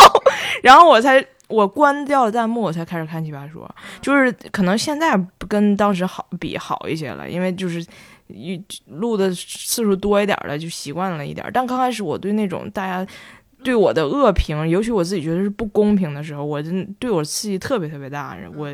[0.61, 3.73] 然后我才我关掉了弹幕，我才开始看奇葩说。
[4.01, 7.81] 就是可能现在跟当时好比好一些了，因为就是
[8.27, 11.49] 一录的次数多一点了，就习惯了一点。
[11.53, 13.09] 但刚开始我对那种大家
[13.63, 18.37] 对我的恶评，尤其我自己觉得是不公平的时候，我真对我刺激特别特别大。
[18.55, 18.69] 我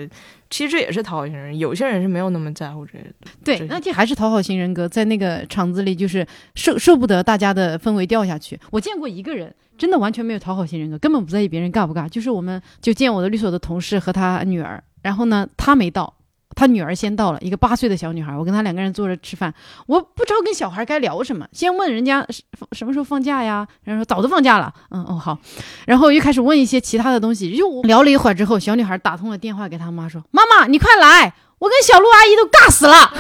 [0.50, 3.30] 其实这也是讨好型人，有些人是没有那么在乎这些的。
[3.44, 8.60] 对，那这还是讨好型人格，在那个场子里就是受受不得大家的氛围掉下去。
[8.72, 12.08] 我见过一个人，真的完全没有讨好型人格，根本不在意别人尬不尬。
[12.08, 16.14] 就是我们就见我的律所的同事和他女儿，然后呢，他没到。
[16.58, 19.54] 他女儿先到了，一个八岁的小女孩，我跟他两个人坐着吃饭，
[19.86, 22.42] 我不知道跟小孩该聊什么，先问人家什
[22.72, 25.38] 什么时候放假呀，人家说早都放假了，嗯哦好，
[25.86, 33.14] 然后又开始问一些其他的东西，又聊了一会儿之后，小女孩打通了电话给她妈说：“妈妈，你快来，我跟小鹿阿姨都尬死了。”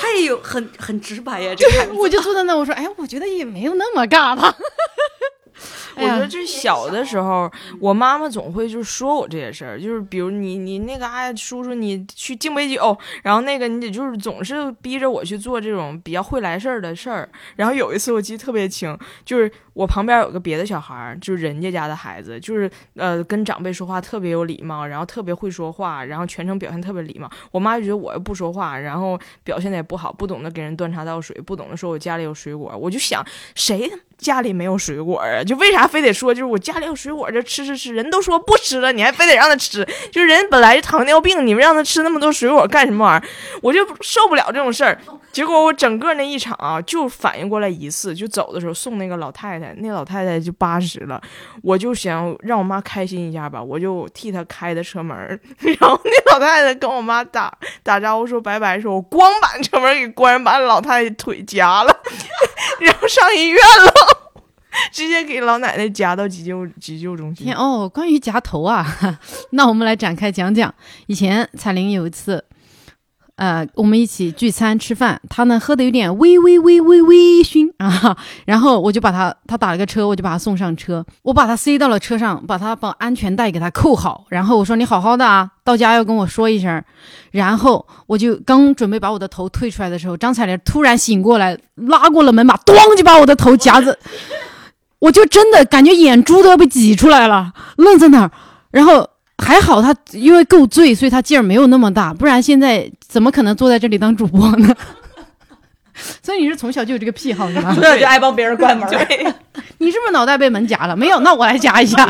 [0.00, 1.92] 他也有很很直白呀，这个孩子。
[1.92, 4.54] 我就坐在那，我说，哎，我觉得也没有那么尬吧。
[5.96, 7.50] 我觉得这小的时候，
[7.80, 17.28] 我妈妈总会就说我这些事儿，就是比如你你那个哎叔叔你去敬杯酒，然后那个你得就是总是逼着我去做这种比较会来事儿的事儿。
[17.56, 27.30] 然后有一次我记得特别清，就是我旁边有个别的小孩儿，就是人家家的孩子，就是呃跟长辈说话特别有礼貌，然后特别会说话，然后全程表现特别礼貌。
[27.50, 33.90] 我妈就觉得我又不说话，然后表现的也不好，不懂得给人端茶倒水，不懂得说我家里有水果，我就想谁
[34.20, 35.42] 家里没有水果啊？
[35.42, 39.86] 就为啥非得说就是我家里有水果，就吃吃吃，人都说不吃了，你还非得让他吃？
[40.12, 43.28] 就是人本来就糖尿病，你们让他吃那么多水果干什么玩意儿？
[43.62, 45.00] 我就受不了这种事儿。
[45.32, 51.20] 结果我整个那一场啊，就反应过来一次，就走的时候送那个老太太，那老太太就八十了，
[51.62, 55.16] 我就想让我妈开心一下吧，我就替她开的车门，
[55.60, 61.96] 然后那老太太跟我妈打打招呼说拜拜，说我光把车门给关上，把老太太腿夹了，
[62.80, 63.92] 然后上医院了，
[64.90, 67.52] 直接给老奶奶夹到急救急救中心。
[67.54, 68.84] 哦，关于夹头啊，
[69.50, 70.74] 那我们来展开讲讲。
[71.06, 72.44] 以前彩玲有一次，
[73.40, 78.14] 呃，我们一起聚餐吃饭，他呢喝的有点微微微微微醺啊，
[78.44, 86.84] 然后我就把他，他打了个车，我就把他送上车，我把他塞到了车上，把他把安全带给他扣好，然后我说你好好的啊，到家要跟我说一声。
[87.30, 93.98] 然后我就刚准备把我的头退出来的时候，张彩玲突然醒过来，拉过了门把，咣就把我的头夹子。
[94.98, 98.30] 我就真的感觉眼珠都要被挤出来了，愣在那儿。
[98.70, 99.08] 然后
[99.40, 104.74] 还好他因为够醉，所以他劲儿没有那么大，不然现在怎么可能坐在这里当主播呢？
[106.22, 107.74] 所以你是从小就有这个癖好是吧？
[107.80, 108.88] 对，就爱帮别人关门。
[108.88, 108.98] 对，
[109.78, 110.96] 你是不是脑袋被门夹了？
[110.96, 112.04] 没有，那我来夹一下。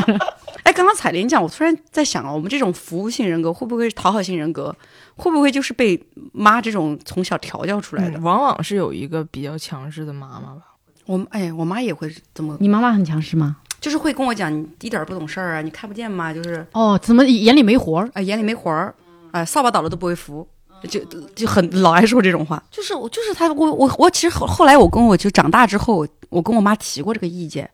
[0.63, 4.75] 哎，刚刚彩玲讲，我突然在想啊，我们这种服务性人格会不会是讨好型人格？
[5.17, 6.01] 会不会就是被
[6.33, 8.19] 妈这种从小调教出来的？
[8.19, 10.63] 嗯往往是有一个比较强势的妈妈吧。
[11.07, 13.57] 我哎，我妈也会这么，你妈妈很强势吗？
[13.81, 16.33] 就是会跟我讲，你一点儿不懂事儿啊，你看不见吗？
[16.35, 18.11] 就是哦，怎么眼里没活儿？
[18.13, 18.95] 哎，眼里没活儿，
[19.31, 20.47] 哎，扫把倒了都不会扶，
[20.89, 21.01] 就
[21.35, 22.63] 就很老爱说这种话。
[22.71, 27.69] 就是我，就是他，我我我，其实后后来我跟我就长大之后，我跟我妈提过这个意见，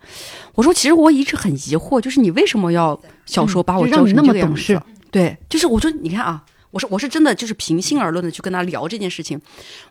[0.55, 4.81] 我说其实我一直很疑惑，就是你为什么要小时候把我教成这个样子么懂事？
[5.11, 6.45] 对，就是我说你看啊。
[6.77, 9.41] 我说我是真的，就是平心而论的去跟他聊这件事情。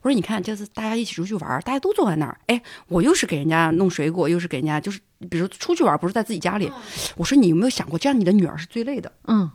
[0.03, 6.71] 我说你看，这次大家一起出去玩，大家都坐在那儿，哎，我又是给人家弄水果，又是给人家，就是比如出去玩不是在自己家里。
[7.17, 9.49] 我说你有没有想过，这样你的女儿是最累的，嗯，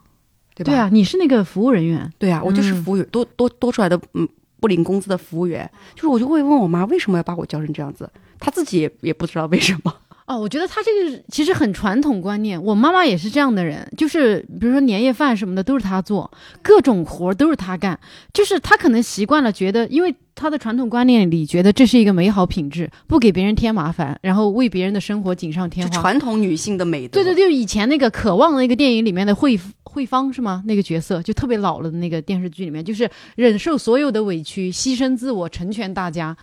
[0.57, 0.73] 对吧？
[0.73, 4.29] 对啊，你是那个服务人员，对啊，我就是嗯服务员，多多多出来的，嗯，
[4.59, 5.71] 不领工资的服务员。
[5.95, 8.11] 就是我就会问我妈，为什么要把我教成这样子？
[8.41, 9.95] 她自己也也不知道为什么。
[10.31, 16.31] 哦，我觉得他这个其实很传统观念，我妈妈也是这样的人，就是比如说年夜饭什么的都是她做，
[16.63, 17.99] 各种活儿都是她干，
[18.33, 26.01] 就是她可能习惯了，觉得因为她的传统观念里觉得这是一个美好品质，不给别人添麻烦，然后为别人的生活锦上添花。
[26.01, 27.15] 传统女性的美德。
[27.21, 30.63] 对对，对，以前那个《渴望》那个电影里面的慧慧芳是吗？
[30.65, 36.37] 那个角色就特别老了的那个电视剧里面，就是忍受所有的委屈，牺牲自我，成全大家。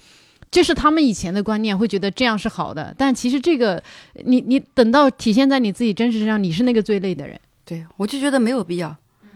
[0.49, 3.81] 这是他们以前的观念，会觉得这样是好的，但其实这个，
[4.25, 7.39] 你你等到体现在你自己真实身上，你是那个最累的人。
[7.65, 8.95] 对我就觉得没有必要。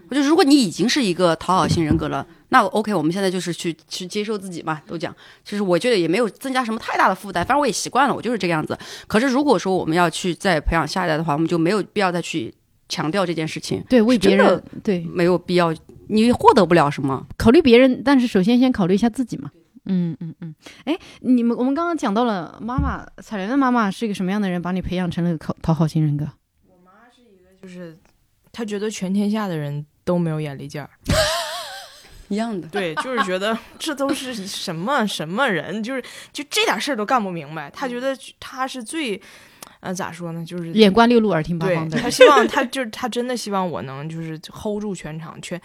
[0.09, 5.15] 我就如果你已经是一个讨好型人格了，那 OK，我们现在就是去去接受自己嘛，都讲。
[5.45, 8.77] 其实我觉得也没有增加什么太大的负担，反正我也习惯了，我就是这个样子。
[9.07, 12.53] 可是如果说我们要去再培养下一代的话，我们就没有必要再去
[12.89, 15.73] 强调这件事情，对，为别人，对，没有必要，
[16.09, 17.25] 你获得不了什么。
[17.37, 19.49] 考虑别人，但是首先先考虑一下自己嘛。
[19.85, 20.55] 嗯嗯嗯，
[20.85, 26.27] 哎，你们我们刚刚讲到了妈妈，彩莲的妈妈是一个什么样的人，把你培养成了讨讨好型人格？
[26.67, 27.97] 我妈是一个就是
[28.51, 30.89] 她觉得全天下的人都没有眼力劲儿，
[32.29, 36.01] 一样的，对，就是觉得这都是什么什么人，就是
[36.31, 37.69] 就这点事儿都干不明白。
[37.71, 39.19] 她觉得她是最，
[39.79, 42.07] 呃，咋说呢，就是眼观六路，耳听八方的她。
[42.07, 45.59] 希望她就是她真的希望我能就是 hold 住全场全。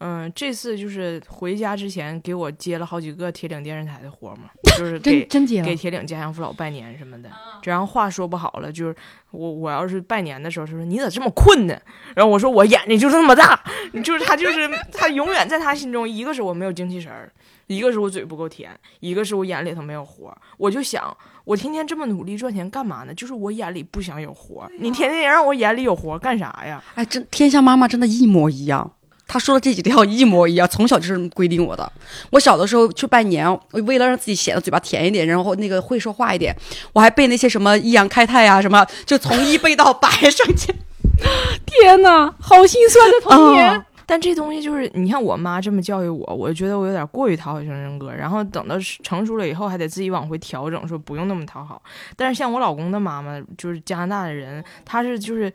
[0.00, 7.30] 嗯，这次就是回家之前给我接了好几个铁岭电视台的活儿嘛， 就是给真真接了给铁岭家乡父老拜年什么的。
[7.64, 8.96] 然后话说不好了，就是
[9.30, 11.78] 我我要是拜年的时候，他说你咋这么困呢？
[12.16, 13.62] 然后我说我眼睛就这么大，
[14.02, 17.30] 就是他就是他永远在他心中，一个是我没有精气神儿，
[17.66, 18.70] 一个是我嘴不够甜，
[19.00, 20.38] 一个是我眼里头没有活儿。
[20.56, 23.12] 我就想，我天天这么努力赚钱干嘛呢？
[23.12, 26.82] 就是我眼里不想有活儿，你天天让我眼里有活儿干啥呀？
[26.94, 28.90] 哎，真天下妈妈真的一模一样。
[29.32, 31.92] 她说的这几条一模一样，从小就是这么规定我的。
[32.30, 36.52] 我小的时候去拜年，我为了让自己显得嘴巴甜一点，然后那个会说话一点，
[36.92, 40.74] 我还背那些什么易阳开泰啊、什么，就从一背到百上去。
[41.64, 43.70] 天哪，好心酸的童年。
[43.70, 48.12] 啊但这东西就是，你看我妈这么教育我，我就觉得我有点过于讨好型人格。
[48.12, 48.74] 然后等到
[49.04, 51.80] 成熟了以后，还得自己往回调整，说不用那么讨好。
[52.16, 55.52] 但是像我老公的妈妈，就是加拿大的人，她是就是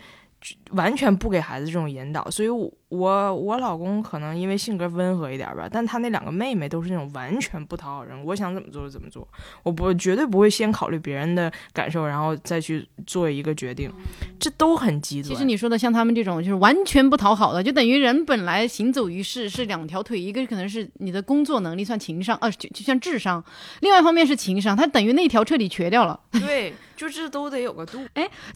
[0.75, 9.27] 完全不给孩子这种引导，所以我我我老公可能因为性格温和一点吧，但他那两个妹妹都是那种完全不讨好人，我想怎么做就怎么做，
[9.63, 13.91] 我不绝对不会先考虑别人的感受，然后再去做一个决定，
[14.39, 15.29] 这都很极端。
[15.29, 23.41] 其实你说的像他们这种，就是完全不讨好的，就等于人本来行走于世是两条腿，一个可能是你的工作能力算情商，呃，就就像智商；
[23.81, 26.19] 另外一方面是情商，他等于那条彻底瘸掉了。
[26.31, 27.99] 对，就这都得有个度。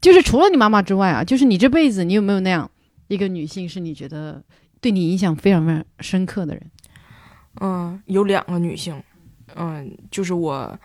[0.02, 2.68] 就是除了你妈妈之外啊，就是你这辈子你有没有那样
[3.08, 4.44] 一个女性是你觉得
[4.82, 6.72] 对你影响非常非常深刻的人？
[7.62, 9.00] 嗯，有两个女性，
[9.56, 10.80] 嗯，就是我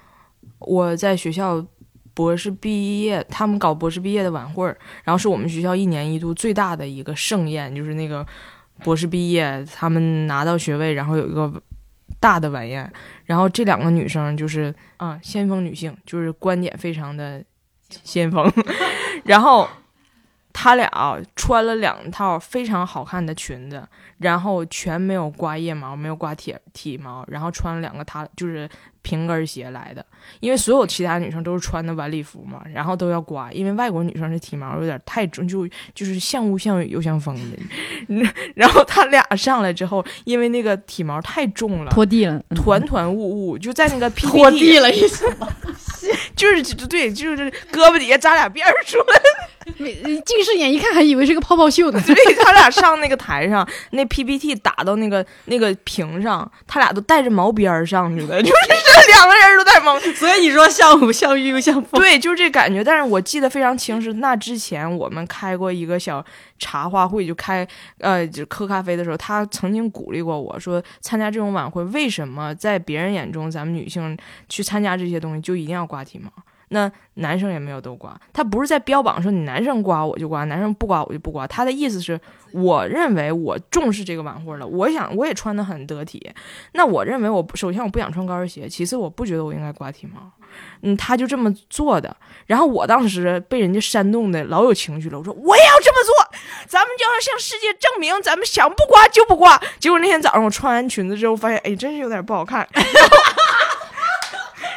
[0.58, 1.66] 我在学校
[2.12, 4.66] 博士毕业，他们搞博士毕业的晚会，
[5.02, 8.26] 然后是我们学校一年一度最大的一个盛宴，就是那个
[8.82, 11.50] 博士毕业，他们拿到学位，然后有一个
[12.20, 12.92] 大的晚宴，
[13.24, 17.42] 然后这两个女生就是啊、先锋女性，就是观点非常的
[17.88, 18.52] 先锋，
[19.24, 19.66] 然后。
[20.54, 20.88] 她俩
[21.36, 23.86] 穿了两套非常好看的裙子，
[24.18, 28.66] 然后全没有刮腋毛，没有刮体体毛，然后穿了两个他就是
[29.02, 30.06] 平跟鞋来的，
[30.40, 37.58] 因为所有其他女生都是穿的晚礼服嘛，然后都要刮，因为外国女生这体毛有点太重，就就是像雾像雨又像风的，
[38.54, 42.54] 然后他俩上来之后，因为那个体毛太重了，拖地了，嗯。
[42.56, 45.26] 团团雾雾，就在那个 PPT 拖地了一下，
[46.36, 49.20] 就是对，就是胳膊底下扎俩辫儿出来。
[50.26, 51.98] 近视眼一看还以为是个泡泡袖呢。
[52.00, 59.98] 所以他俩上那个台上，那 PPT 打到那个那个屏上，他俩都带着毛边儿上去的， 就是这两个人都带毛。
[59.98, 62.84] 所以你说像雾像玉又像风，对，就是这感觉。
[62.84, 66.22] 但是我记得非常清楚那之前我们开过一个小
[66.58, 67.66] 茶话会，就开
[67.98, 74.16] 呃就喝咖啡的时候，他曾经鼓励过我说，参加这种晚会，为什么在别人眼中咱们女性
[74.48, 76.30] 去参加这些东西就一定要挂体毛？
[76.68, 81.46] 那男生也没有都刮，他不是在标榜说你男生刮我就刮，男生不刮我就不刮。
[81.46, 82.20] 他的意思是，
[82.52, 86.32] 我认为我重视这个晚会了，我想我也穿的很得体。
[86.72, 90.20] 那我认为我首先我不想穿高跟鞋，其次我不觉得我应该刮体毛。
[90.82, 92.16] 嗯，他就这么做的。
[92.46, 99.60] 然后我当时被人家煽动的老有情绪了，我说我也要这么做，咱们就要向世界证明，咱们想不刮就不刮。
[99.78, 102.66] 结果那天早上我穿完裙子之后，发现哎，真是有点不好看。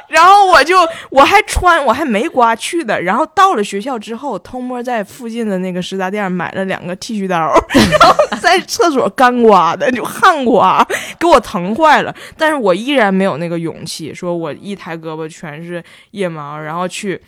[0.08, 0.78] 然后我就
[1.10, 10.86] 我还穿我还没刮去的，然后到了学校之后，偷摸在附近的那个食杂店买了两个剃须刀，然后在厕所干刮的，就汗刮，
[11.20, 12.16] 给我疼坏了。
[12.38, 17.22] 但是我依然没有那个勇气，说我一抬胳膊全是腋毛，然后去。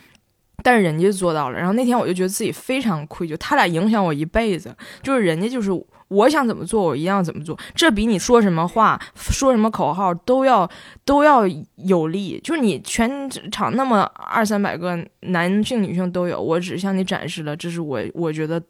[0.62, 5.70] 但是人家做到了，然后那天我就觉得自己非常愧疚，他俩影响我一辈子，就是人家就是
[6.10, 10.68] 我想怎么做，我一样怎么做，这比你说什么话、说什么口号都要
[11.04, 11.44] 都要
[11.76, 12.40] 有力。
[12.42, 18.60] 就是你全场那么二三百个男性、女性都有，我只向你展示了，这是我我觉得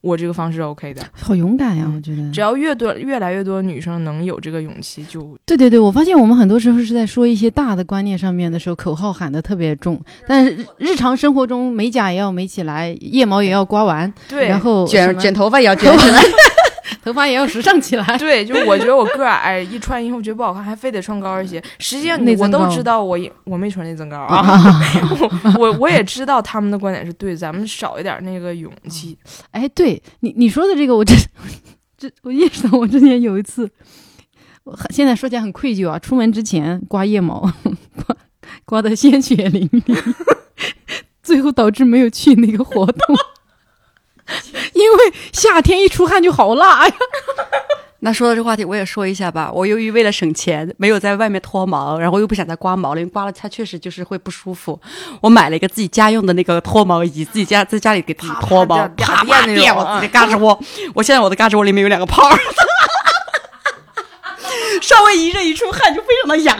[0.00, 1.00] 我这个方式 OK 的。
[1.12, 2.28] 好勇敢呀，我觉得。
[2.32, 16.20] 只要越多越来越多女生能有这个勇气，就对对对，我发现我们很多时候是在说一些大的观念上面的时候，口号喊得特别重，但是日常生活中美甲也要美起来，腋毛也要刮完，对，然后卷卷头发也要卷起来。
[17.02, 18.18] 头发也要时尚起来。
[18.18, 21.62] 对，就我觉得我个儿矮，一穿衣服觉得不好看，还非得穿高跟鞋。
[21.78, 24.42] 实际上我都知道我也，我没穿内增高啊，
[25.58, 29.18] 我我我也知道他们的观点是对，咱们少一点那个勇气。
[29.50, 31.14] 哎，对你你说的这个，我这
[31.96, 33.70] 这我意识到，我之前有一次，
[34.64, 35.98] 我现在说起来很愧疚啊。
[35.98, 37.40] 出门之前刮腋毛，
[38.04, 38.16] 刮
[38.64, 40.14] 刮的鲜血淋漓，
[41.22, 43.16] 最后导致没有去那个活动，
[44.74, 46.94] 因为夏天一出汗就好辣呀。
[48.02, 49.50] 那说到这话题，我也说一下吧。
[49.52, 54.80] 我由于为了省钱，没有在外面脱毛，然后又不想再刮毛了，因为刮了它确实就是会不舒服。
[55.20, 60.58] 我买了一个自己家用的那个脱毛仪，自己家在家里给自己脱毛， 啪啪那种我自己嘎吱窝。
[60.94, 62.38] 我现在我的嘎吱窝里面有两个泡儿，
[64.80, 66.56] 稍微一热一出汗就非常的痒。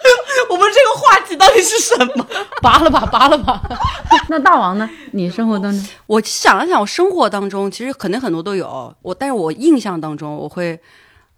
[0.50, 2.26] 我们这个话题到底是什么？
[2.62, 3.62] 拔了吧，拔了吧。
[4.28, 4.88] 那大王呢？
[5.12, 10.78] 你生活当中，我想了想，我生活当中其实肯定很多都有我，但是我印象当中，我会，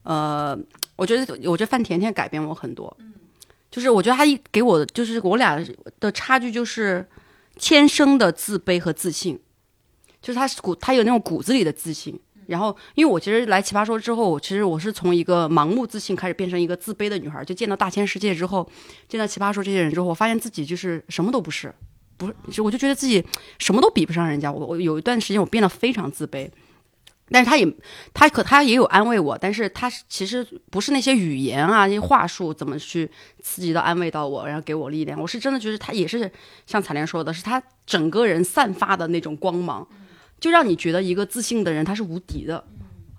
[0.04, 0.56] 呃，
[0.96, 2.96] 我觉得我觉得范甜甜改变我很多，
[3.70, 5.58] 就是我觉得她一给我的就是我俩
[6.00, 7.06] 的差距就是
[7.56, 9.40] 天生的自卑和自信，
[10.20, 12.18] 就是她是骨她有那种骨子里的自信。
[12.46, 17.44] 然后，因为我其实来奇葩说之后，我其实我是从一个盲目自信开始变成一个自卑的女孩。
[17.44, 18.68] 就见到大千世界之后，
[19.08, 21.72] 见到奇葩说这些人之后，我发现自己就是什么都不是，
[22.16, 23.24] 不是，就我就觉得自己
[23.58, 24.50] 什么都比不上人家。
[24.50, 26.50] 我我有一段时间我变得非常自卑，
[27.30, 27.66] 但是他也
[28.12, 35.20] 他可他也有安慰我，但是他其实不是那些语言啊、那些话术怎么去刺激到安慰到我，然后给我力量。
[35.20, 36.30] 我是真的觉得他也是
[36.66, 39.86] 像彩莲说的，是他整个人散发的那种光芒，
[40.42, 42.64] 就让你觉得一个自信的人他是无敌的，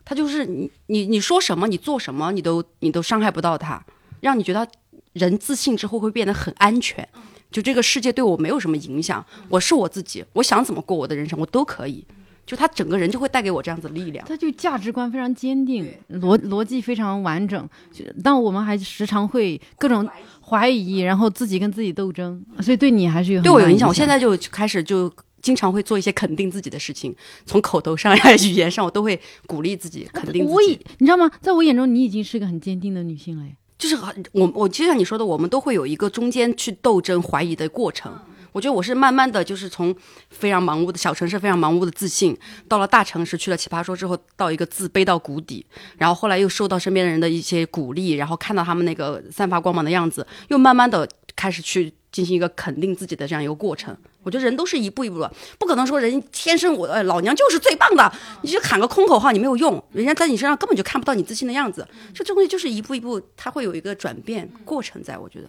[0.03, 3.81] 他就是你你你说什么你做什么你都你都伤害不到他，
[4.19, 4.67] 让你觉得
[5.13, 7.07] 人自信之后会变得很安全，
[7.49, 12.05] 就这个世界对我没有什么影响，我是我自己，我想怎么过我的人生我都可以。
[12.45, 14.25] 就他整个人就会带给我这样子的力量。
[14.27, 20.05] 他就价值观非常坚定，逻逻辑非常完整，就但我们还时常会各种
[20.45, 23.87] 怀疑，然后自己跟自己斗争，所以对你还是有对我有影响。
[23.87, 25.09] 我现在就开始就
[25.43, 27.15] 经常会做一些肯定自己的事情，
[27.45, 30.79] 从口头上呀、 语言上，我都会鼓励自己，肯定自己。
[30.97, 31.29] 你知道吗？
[31.39, 33.45] 在我眼中，你已经是个很坚定的女性了。
[33.77, 38.17] 就是很我我就像你说的，我们都会有一个中间去斗争、怀疑的过程。
[38.53, 39.93] 我觉得我是慢慢的就是从
[40.29, 42.37] 非常盲目的小城市、非常盲目的自信，
[42.67, 45.65] 到了大城市去了奇葩说之后，到一个自卑到谷底，
[45.97, 53.97] 然后后来又受到身边的人的一些鼓励，然后看到他们那个散发光芒的样子，又慢慢的开始去进行一个肯定自己的这样一个过程。
[54.23, 58.11] 我觉得人都是一步一步的，不可能说人天生我呃老娘就是最棒的，
[58.41, 61.87] 你就喊个空口号你没有用，人家在你身上根本就看不到你自信的样子。
[62.13, 65.47] 这东西就是一步一步，它会有一个转变过程在，我觉得。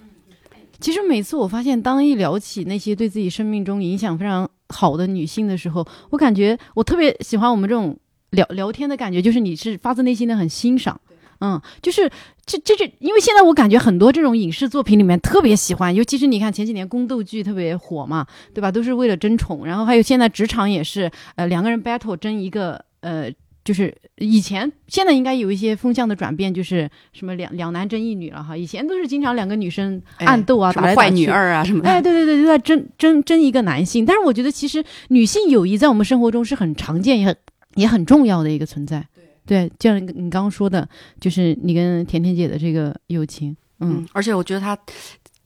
[0.80, 7.96] 其实每次我发现，当一聊起那些对自己生命中影响非常好的女性的时候，我感觉我特别喜欢我们这种
[8.30, 11.00] 聊聊天的感觉，就是你是发自内心的很欣赏。
[11.44, 12.08] 嗯，就是
[12.46, 18.72] 这这这，因为现在我感觉很多这种影视作品里面特别喜欢，尤其是你看前几年宫斗剧特别火嘛，对吧？
[18.72, 23.30] 都是为了争宠，然后还有现在职场也是，呃，两个人 battle 争一个，呃，
[23.62, 31.90] 就是以前现在应该有一些风向的转变，就是什么两两男争一女了哈，以前都是经常两个女生暗斗啊，打来打去女二啊什么的。
[31.90, 34.06] 哎，对对对，就在争争争一个男性。
[34.06, 37.36] 但是我觉得，其实女性友谊在我们生活中是很常见也很
[37.74, 39.06] 也很重要的一个存在。
[39.46, 40.88] 对，就像你你刚刚说的，
[41.20, 44.78] 就是你跟甜甜姐的这个友情，嗯嗯，而且我觉得他。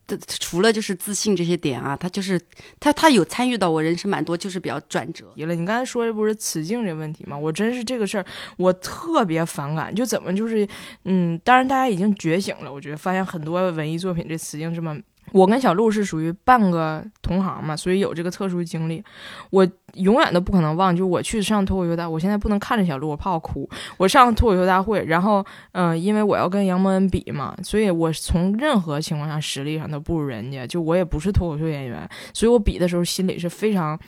[0.08, 2.40] 的除了就是自信这些点啊，他就是
[2.80, 5.26] 他他有参与到我人生蛮多，就是比较转折。
[5.36, 7.36] 了，你刚才说的不是雌竞这问题吗？
[7.36, 8.24] 我真是这个事儿，
[8.56, 9.94] 我特别反感。
[9.94, 10.66] 就怎么就是，
[11.04, 14.98] 嗯，当然大家已经觉醒了，我觉得发现很多文艺作品这雌竞这么。
[15.32, 19.02] 我跟小鹿是属于半个同行嘛，所以有这个特殊经历。
[19.50, 23.68] 我永远都不可能忘，就我去上脱口秀大，我现在不能看着小鹿，我怕我哭。
[23.96, 30.66] 我上脱口秀大会，然后，嗯、因为我要跟杨蒙恩比嘛，所以我从任何情况下实力上都不如人家。
[30.66, 33.98] 就我也不是脱口秀演员，所以我比的时候心里是非常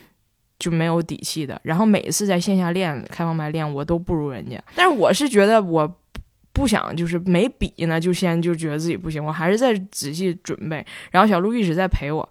[0.59, 1.59] 就没有底气的。
[1.63, 4.61] 然后每次在线下练开放麦练，我都不如人家。
[4.75, 5.91] 但是我是觉得我
[6.53, 10.85] 不想就是没比呢，就先就觉得自己不行，我还是在仔细准备。
[11.11, 12.27] 然后小鹿一直在陪我，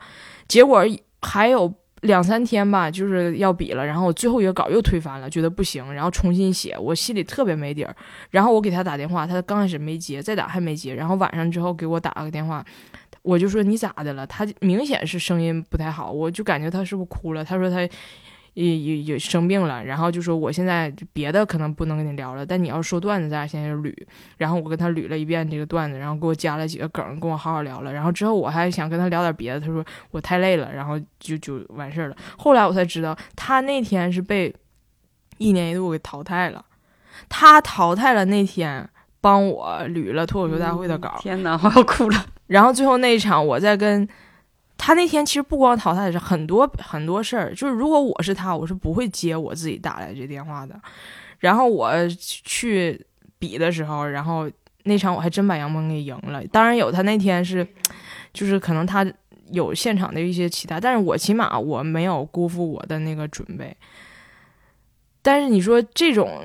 [0.46, 0.84] 结果
[1.22, 7.94] 还有两三天吧，就是要比了，然后我最后一个稿又推翻了，觉得不行，然后重新写，我心里特别没底儿。
[8.30, 12.64] 然后我给他打电话，他刚开始没接，再打还没接，然后晚上之后给我打了个电话。
[13.22, 14.26] 我就说你咋的了？
[14.26, 17.44] 他明显是声音不太好，我就感觉他是不是哭了？
[17.44, 17.86] 他说他
[18.54, 23.94] 也也也生病了，然后就说我现在别的可能不能跟你聊了，但你要说段子，咱俩现在就捋。
[24.36, 27.92] 然后我跟他捋了一遍这个段子，然后给我加了几个梗，跟我好好聊了。
[27.92, 32.16] 然后之后我还想跟他聊点别的，他说我太累了，然后就就完事儿了。
[32.36, 34.54] 后来我才知道，他那天是被
[35.38, 36.64] 一年一度给淘汰了。
[37.28, 38.88] 他淘汰了那天，
[39.20, 42.26] 帮我捋了脱口秀大会的稿，天哪，我要哭了。
[42.46, 44.08] 然后最后那一场，我在跟
[44.82, 50.74] 他那天其实不光淘汰是很多很多事儿，就是如果我是他，我是不会接我自己打来这电话的。
[51.38, 52.98] 然后我去
[53.38, 54.50] 比的时候，然后
[54.84, 56.42] 那场我还真把杨蒙给赢了。
[56.46, 57.66] 当然有他那天是，
[58.32, 59.06] 就是可能他
[59.52, 63.76] 有现场的一些其他，但是我起码我没有辜负我的那个准备。
[65.20, 66.42] 但是你说这种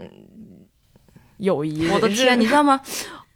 [1.38, 2.81] 友谊，我的是天， 你知道吗？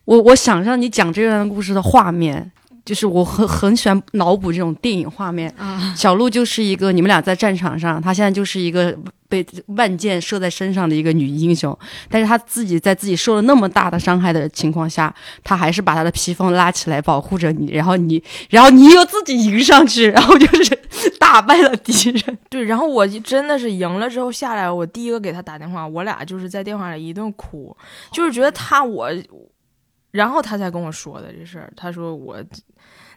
[0.03, 2.51] 我我想象你讲这段故事的画面，
[2.89, 5.47] 就是我很很喜欢脑补这种电影画面。
[5.59, 11.77] 啊，小鹿就是一个你们俩在战场上，她现在就是一个被万箭射在身上的一个女英雄，
[12.09, 15.13] 但是她自己在自己受了那么大的伤害的情况下，
[15.43, 20.75] 她还是把她的披风拉起来保护着你，然后你，然后你又自己迎上去，然后就是
[21.21, 22.37] 打败了敌人。
[22.49, 27.77] 对，然后我就真的是赢了之后下来，我第一个给他打电话，我俩就是在电话里一顿哭，
[28.11, 29.11] 就是觉得他我，
[30.11, 31.71] 然后他才跟我说的这事儿。
[31.75, 32.43] 他说我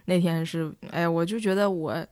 [0.04, 2.06] 那天是，哎，我就觉得我，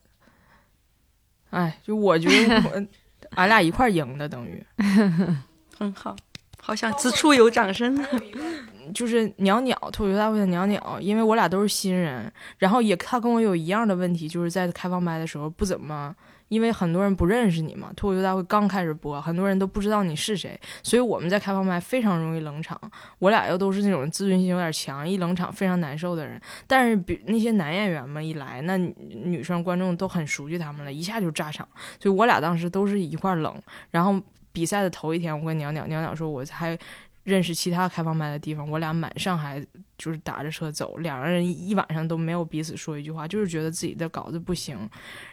[1.51, 2.87] 哎，就我觉得我，
[3.37, 4.64] 俺俩一块儿赢的，等于
[5.76, 6.14] 很好，
[6.61, 7.99] 好想此处有掌声。
[8.95, 16.14] 就是鸟鸟脱口秀大会的鸟鸟，因为我俩都是新人，然后也他跟我有一样的问题，就是在开放麦的时候不怎么。
[16.51, 22.78] 因为很多人不认识你嘛，脱口秀大会刚开始播，很多人都不知道你是谁，所以我们在开放麦非常容易冷场。
[23.20, 26.40] 我俩又都是那种自尊心有点强，一冷场非常难受的人。
[26.66, 31.66] 但是比那些男演员们一来，那女生观众都很熟悉他们了，一下就炸场。
[32.01, 33.55] 所以我俩当时都是一块冷。
[33.92, 34.20] 然后
[34.53, 36.76] 比赛的头一天，我跟鸟鸟鸟鸟说，我还。
[37.24, 39.64] 认识其他开放麦的地方，我俩满上海
[39.98, 44.88] 就是打着车走，两个人一晚上都没有彼此说一句话，就是觉得自己的稿子不行。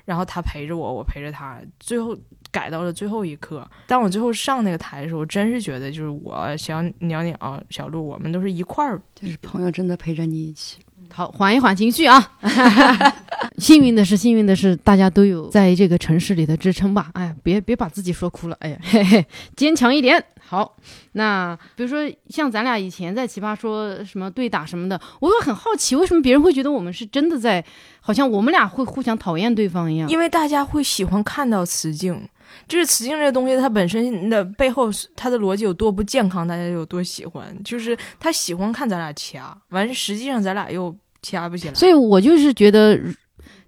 [0.06, 2.18] 然后他陪着我，我陪着他，最后
[2.52, 3.68] 改到了最后一刻。
[3.88, 10.80] 当我最后上那个台的时候，真是觉得就是我小鸟鸟小鹿，我们都是一块儿，就是朋友真的陪着你一起。
[11.14, 12.34] 好，缓一缓情绪啊！
[13.58, 17.10] 幸运的是，幸运的是，大家都有在这个城市里的支撑吧。
[17.14, 18.58] 哎，别别把自己说哭了。
[18.60, 20.24] 哎呀，嘿嘿，坚强一点。
[20.46, 20.78] 好，
[21.14, 22.00] 那比如说
[22.30, 27.64] 像咱俩以前在奇葩说什么对打什么的，我又很好奇，为什么别人会觉得我们是真的在，
[28.00, 30.10] 好像我们俩会互相讨厌对方一样？
[30.10, 32.30] 因为大家会喜欢看到雌竞。
[32.68, 37.56] 就是雌竞这个东西，它本身的背后，它的逻辑有多不健康，大家有多喜欢。
[37.64, 41.74] 就是他喜欢看咱俩掐，完实际上咱俩又掐不起来。
[41.74, 43.00] 所以我就是觉得，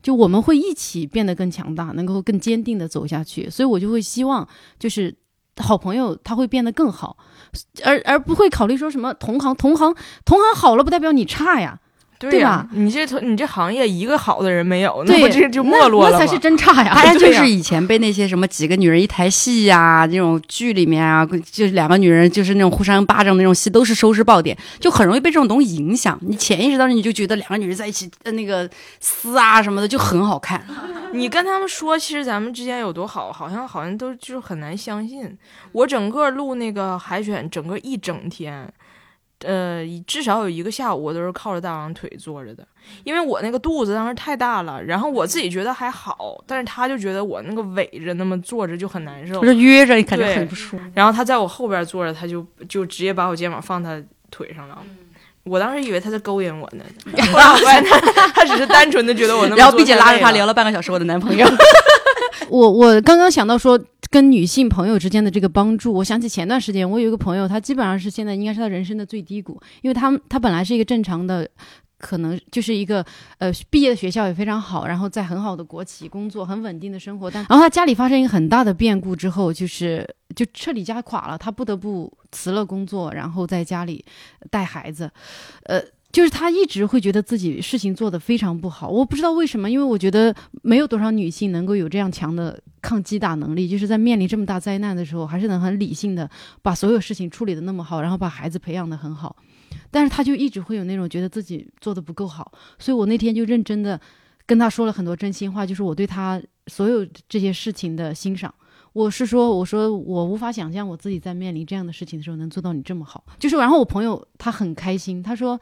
[0.01, 3.49] 就我们会一起变得更强大，能够更坚定的走下去。
[3.49, 5.15] 所以我就会希望，就是
[5.57, 7.17] 好朋友他会变得更好，
[7.83, 11.79] 而而不会考虑说什么同行同行同行好了，不代表你差呀。
[12.19, 12.67] 对吧？
[12.73, 16.91] 你这你这行业一个好的人没有，那不这就没落了那才是真差呀！
[16.95, 26.19] 大家就是以前被那些什么几个女人一台戏呀，那种剧里面啊，就两个女人就是那种互相巴掌那种戏，都是收视爆点，就很容易被这种东西影响。
[26.21, 30.61] 你潜意识当中你就觉得两个女人在一起那个撕啊什么的就很好看。
[31.13, 35.37] 你跟他们说，其实咱们之间有多好，好像好像都就是很难相信。
[35.71, 38.67] 我整个录那个海选，整个一整天。
[39.45, 42.67] 呃，至少有一个下午，我都是靠着大王腿坐着的，
[43.03, 50.83] 因为我那个肚子当时太大了，然后我自己觉得还好，但是他就觉得我那个围着那么坐着就很难受，不是约着感觉很不舒服。
[50.93, 54.77] 然后他在我后边坐着，他就就直接把我肩膀放他腿上了，
[55.43, 56.83] 我当时以为他在勾引我呢，
[57.31, 61.47] 后来我发现他他只是单纯的觉得我那么，然后并且拉着他聊了半个小时，我的男朋友。
[62.49, 63.79] 我我刚刚想到说。
[64.09, 71.47] 跟女性朋友之间的这个帮助，我想起前段时间我有一个朋友，他基本上是现在应该是他人生的最低谷，因为他他本来是一个正常的，
[71.97, 73.05] 可能就是一个
[73.37, 84.03] 呃毕业的学校也非常好，然后在很好的国企工作，很稳定的生活，但然后他家里发生一个很大的变故之后，就是就彻底家垮了，他不得不辞了工作，然后在家里
[84.49, 85.11] 带孩子，
[85.63, 85.81] 呃。
[86.11, 90.33] 就是他一直会觉得自己事情做得非常不好，我不知道为什么，因为我觉得
[90.63, 96.27] 没有多少女性能够有这样强的抗击打能力，就是在面临这么大灾难的时候，还是能很理性的
[96.63, 99.35] 把所有事情处理的那么好，然后把孩子培养的很好。
[99.91, 103.99] 但是他就一直会有那种觉得自己做的不够好，所以我那天就认真的
[104.47, 108.51] 跟他说了很多真心话，就是我对他所有这些事情的欣赏。
[108.93, 113.23] 我是说，我说我无法想象我自己在面临这样的事情的时候能做到你这么好。
[113.37, 115.59] 就是，然后我朋友他很开心，他说。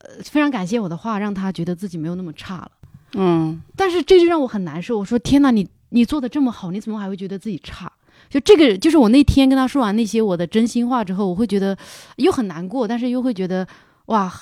[0.00, 2.70] 呃，非常感谢我的话，让他觉得自己没有那么差了。
[3.14, 4.98] 嗯，但是这就让我很难受。
[4.98, 7.90] 我说天哪，你你做的这么好，你怎么还会觉得自己差？
[8.28, 11.76] 就这个，就是我那天跟他说完那些我的真心话之后，我会觉得
[12.16, 13.66] 又很难过，但是又会觉得
[14.06, 14.32] 哇，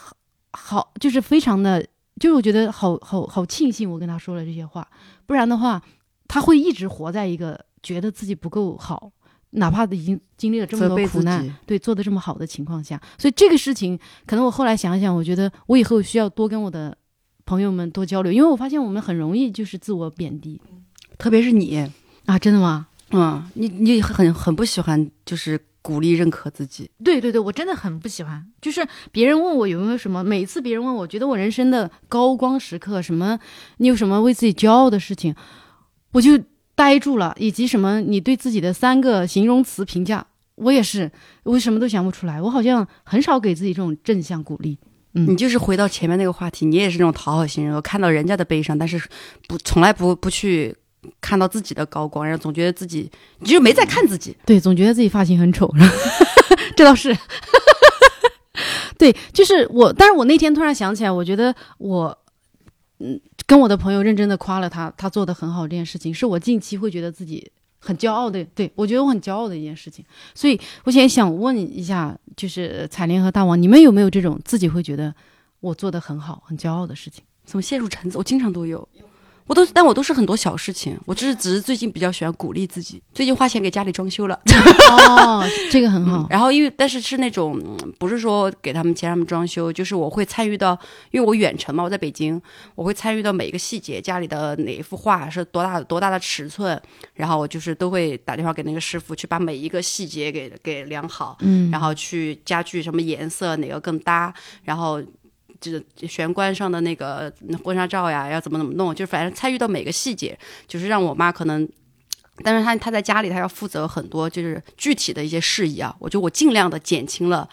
[0.52, 1.82] 好，就是非常的，
[2.20, 4.86] 就是我觉得好好好庆幸我跟他说了这些话，
[5.24, 5.82] 不然的话，
[6.26, 9.10] 他会一直活在一个觉得自己不够好。
[9.52, 16.96] 哪怕已经经历了这么多苦难，对做的这么好的情况下，所以这个事情可能我后来想想，我觉得我以后需要多跟我的
[17.46, 20.60] 朋友们多交流，因为我发现我们很容易就是自我贬低，
[21.16, 21.90] 特别是你
[22.26, 22.88] 啊，真的吗？
[23.12, 33.40] 嗯，你你很很不喜欢就是鼓励认可自己，对对对，我真的很不喜欢，就是别人问我有没有什么，每次别人问我觉得我人生的高光时刻，什么
[33.78, 35.34] 你有什么为自己骄傲的事情，
[36.12, 36.38] 我就。
[36.78, 38.00] 呆住了，以及什么？
[38.00, 40.24] 你对自己的三个形容词评价，
[40.54, 41.10] 我也是，
[41.42, 42.40] 我什么都想不出来。
[42.40, 44.78] 我好像很少给自己这种正向鼓励。
[45.14, 49.02] 嗯，你就是回到前面那个话题，你也是那种讨好型人，格看到人家的悲伤，但是
[49.48, 50.72] 不从来不不去
[51.20, 53.10] 看到自己的高光，然后总觉得自己
[53.40, 54.36] 你就没在看自己。
[54.46, 55.68] 对，总觉得自己发型很丑，
[56.76, 57.12] 这倒是。
[58.96, 62.16] 对，就是我，但是我那天突然想起来，我觉得我。
[63.00, 68.44] 嗯，跟我的朋友认真的夸了他，他做的很好这件事情，是我近期会觉得自己很骄傲的。
[68.54, 75.14] 对我觉得我很骄傲的一件事情，所以我现在想问一下，就是彩莲和大王，你们有没有这种自己会觉得
[75.60, 77.24] 我做的很好、很骄傲的事情？
[77.46, 78.18] 怎么陷入沉思？
[78.18, 78.86] 我经常都有，
[79.48, 83.02] 我都，但我都是很多小事情，我只是只是最近比较喜欢鼓励自己。
[83.12, 84.38] 最近花钱给家里装修了，
[84.92, 86.26] 哦，这个很好。
[86.28, 90.78] 然后因为但是是那种嗯不是说给他们钱让他们装修，就是我会参与到，
[91.10, 92.40] 因为我远程嘛，我在北京，
[92.74, 96.80] 我会参与到每一个细节，家里的哪一幅画是多大多大的尺寸，
[97.14, 104.32] 然后我就是都会打电话给那个师傅去把每一个细节给给量好，嗯，然后去家具什么颜色哪个更搭，
[104.62, 105.02] 然后
[105.60, 107.32] 就是玄关上的那个
[107.64, 111.68] 婚纱照呀，要怎么怎么弄，就是反正参与到每个细节，就是让我妈可能。
[112.44, 117.48] 但是她她在家里，她要负责很多就是具体的一些事宜啊，我就我尽量的减轻了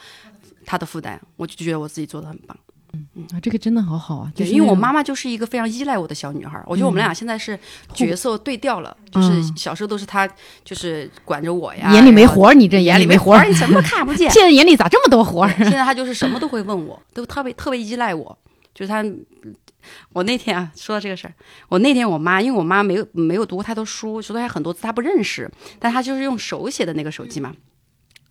[0.64, 2.56] 她的负担，我就觉得我自己做的很棒。
[3.34, 7.58] 啊，这个真的好好啊，就对，因为我妈妈就是一个非常依赖我的小女孩儿，我觉得我们俩现在是
[7.93, 10.28] 角色对调了，就是嗯小时候都是她
[10.64, 14.30] 就是管着我呀，眼里没活儿，你这眼里没活儿，，你什么都看不见。
[14.34, 15.50] 现在眼里咋这么多活儿？
[15.58, 18.38] 现在她就是什么都会问我，都特别特别依赖我。
[18.74, 19.02] 就是她，
[20.12, 21.34] 我那天啊说到这个事儿，
[21.70, 27.54] 我那天我妈，因为我妈没有没有读过太多书，所以她很多字她不认识，但她就是用手写的那个手机嘛。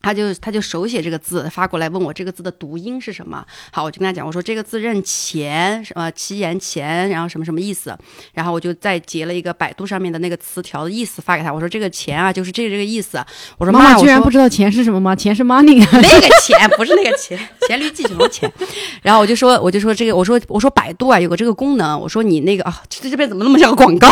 [0.05, 3.43] 她就他就手写这个字发过来，问我这个字的读音是什么。
[3.73, 7.97] 好，我就跟他讲，我说这个字认钱，什么其言钱，然后什么什么意思。
[8.35, 13.17] 然后我就再截了一个百度上面的那个词条的意思发给他，我说这个钱啊，就是这个这个意思。
[13.57, 15.17] 我说妈妈我居然不知道钱是什么吗？
[15.17, 15.89] 钱是 money 啊。
[15.95, 18.53] 那个钱不是那个钱，黔驴技穷的钱。
[19.01, 24.09] 然后我就说，我就说这个，我说我说百度啊有个这个功能，我说你那个啊，这这边怎么那么像个广告？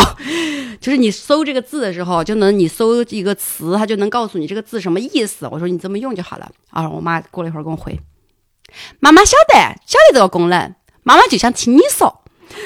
[0.81, 5.47] 就是你搜这个字的时候，就能你搜一个词，它就能告诉你这个字什么意思。
[5.49, 6.49] 我说你这么用就好了。
[6.69, 7.99] 啊，我妈过了一会儿跟我回，
[9.01, 9.55] 妈妈晓得
[9.85, 10.73] 晓得这个功能，
[11.03, 12.21] 妈妈就想听你说。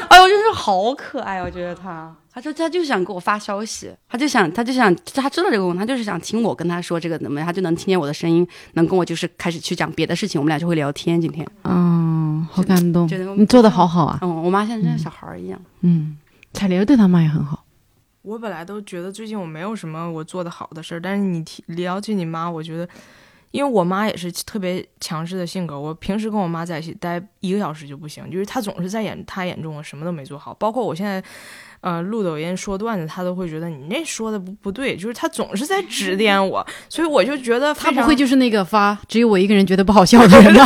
[0.10, 1.46] 哎呦，真是好可爱哦！
[1.46, 11.20] 我觉得他，他说他就想给我发消息，他就想，他就想，他知道这个功能，他就是想听我跟他说这个怎么样，他就能听见我的声音，能跟我就是开始去讲别的事情，我们俩就会聊天。
[11.20, 14.20] 今天，嗯，好感动觉得，你做的好好啊。
[14.22, 16.18] 嗯，我妈现在像小孩儿一样，嗯，
[16.54, 17.57] 彩玲对他妈也很好。
[18.28, 22.86] 我本来都觉得最近我没有什么我做的好的事儿，但是你提聊起你妈，我觉得，
[23.52, 31.24] 因为我妈也是特别强势的性格，我平时跟我妈在一起待一个小时就不行，就是她总是在眼她眼中我什么都没做好，包括我现在，
[31.80, 40.66] 呃，录抖音说段子，她都会觉得你那说的不不对，就是她总是在指点我，所以我就觉得她不会就是那个发只有我一个人觉得不好笑的人吧？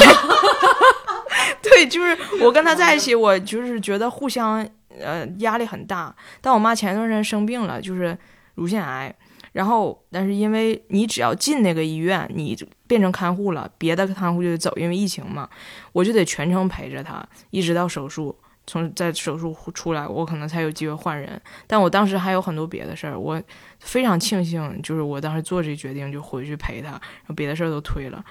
[1.62, 4.68] 对，就是我跟她在一起，我就是觉得互相
[5.00, 6.16] 呃压力很大。
[6.42, 8.18] 但我妈前一段时间生病了，就是
[8.56, 9.14] 乳腺癌，
[9.54, 15.50] 然后但是因为你只要进那个医院，你变成看护了，别的看护就得走，因为疫情嘛，
[15.92, 18.36] 我就得全程陪着她，一直到手术。
[18.68, 23.42] 从在手术出来，我可能才有机会换人，但我当时还有很多别的事儿，我
[23.80, 28.24] 非常庆幸，就是我当时做这决定，就回去陪她，然后别的事儿都推了，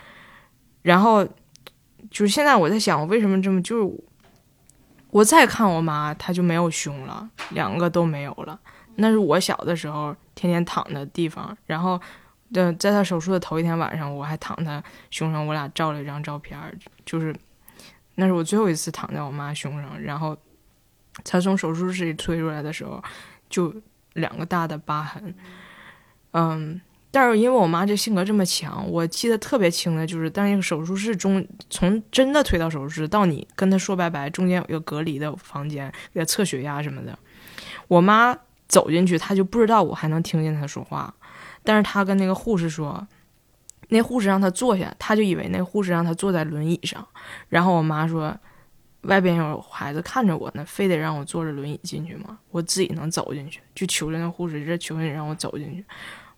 [0.82, 3.94] 然后就是现在我在想，我为什么这么就是
[5.10, 8.58] 我再看我妈，她就没有胸了，两个都没有了。
[8.96, 12.00] 那是我小的时候天天躺的地方，然后，
[12.54, 16.58] 呃，在她手术的头一天晚上，我还躺她胸上，我俩照了一张照片，
[17.04, 17.34] 就是
[18.14, 20.36] 那是我最后一次躺在我妈胸上，然后
[21.24, 23.02] 她从手术室里推出来的时候，
[23.48, 23.74] 就
[24.14, 25.34] 两个大的疤痕，
[26.32, 26.80] 嗯。
[27.12, 37.18] 但是因为我妈这性格这么强，我记得特别清的就是，但是那个手术室中，从真的推到手术室到你跟她说拜拜，中间有一个隔离的房间，给她测血压什么的。
[37.88, 38.36] 我妈
[38.68, 41.12] 走进去，她就不知道我还能听见她说话，
[41.64, 43.04] 但是她跟那个护士说，
[43.88, 47.04] 那护士让她坐下，她就以为那护士让她坐在轮椅上。
[47.48, 48.32] 然后我妈说，
[49.02, 52.38] 外边有孩子看着我呢，非得让我坐着轮椅进去吗？
[52.52, 55.84] 我自己能走进去，就求着那护士，这求求你让我走进去。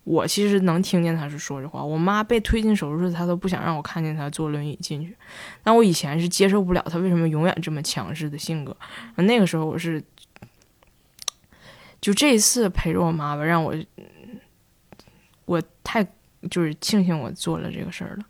[0.05, 1.85] 我其实能听见他是说这话。
[1.85, 5.17] 我妈被推进手术室，她都不想让我看见她坐轮椅进去。
[5.65, 8.77] 那我以前是接受不了她为什么永远这么强势的性格。
[9.17, 10.03] 那个时候我是，
[12.01, 13.75] 就这一次陪着我妈吧，让我，
[15.45, 16.05] 我太
[16.51, 18.25] 就是庆幸我做了这个事儿了。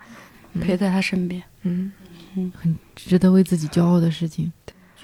[0.60, 1.42] 陪在她身边。
[1.62, 1.90] 嗯
[2.34, 4.52] 很，值得为自己骄傲的事情。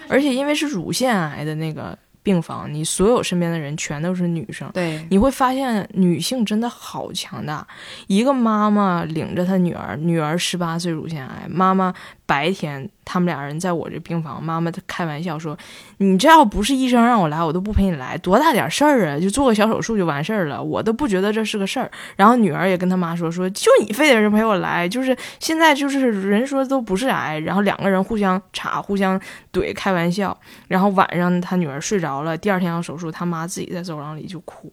[0.08, 4.70] 而且因为是乳腺癌的那个病房，你所有身边的人全都是女生。
[4.72, 7.66] 对，你会发现女性真的好强大。
[8.06, 11.92] 一个妈妈领着她女儿，女儿十八岁乳腺癌，妈妈
[12.28, 15.56] 白天他们俩人在我这病房，妈妈开玩笑说
[15.96, 29.18] ：“你这要不是医生让我来，我都不陪你来，多大点事儿啊，就做个小手术就完事儿了，我都不觉得这是个事儿。”然后女儿也跟她妈说：“说就你非得是陪我来，就是现在就是人说都不是癌，然后两个人互相插、互相
[29.50, 30.38] 怼，开玩笑。
[30.66, 34.70] 然后晚上她女儿睡着了，第二天要手术，她妈自己在走廊里就哭。”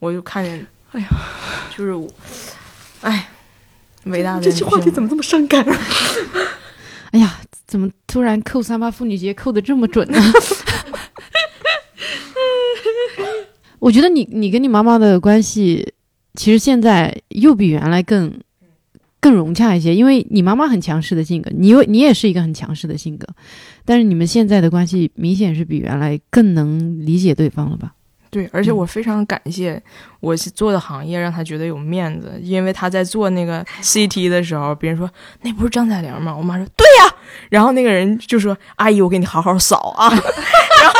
[0.00, 1.06] 我就看见，哎呀，
[1.76, 2.08] 就是我，
[3.02, 3.28] 哎，
[4.04, 5.62] 伟大的这句话题怎么这么伤感？
[7.16, 10.18] 哎呀，怎么突然扣三八妇女节扣的这么准呢？
[13.78, 15.94] 我觉得你你跟你妈妈的关系，
[16.34, 18.38] 其实现在又比原来更
[19.18, 23.26] 更融洽一些，因为你妈妈很强势的性格，你又你也是一个很强势的性格，
[23.86, 27.94] 但是你们现在的关系明显是比原来更能理解对方了吧？
[28.30, 29.80] 对，而且嗯我非常感谢
[30.20, 32.38] 我做的行业，让他觉得有面子。
[32.42, 35.08] 因为他在做那个 CT 的时候，别人说
[35.42, 36.34] 那不是张彩玲吗？
[36.36, 37.14] 我妈说对呀，
[37.48, 40.10] 然后那个人就说：“阿姨，我给你好好扫啊。
[40.82, 40.94] ”然后，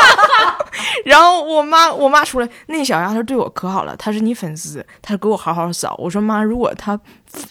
[1.05, 5.95] 然后我妈我妈出来，那小丫头对我可好了，她是你粉丝，她给我好好扫。
[5.97, 6.99] 我说妈，如果她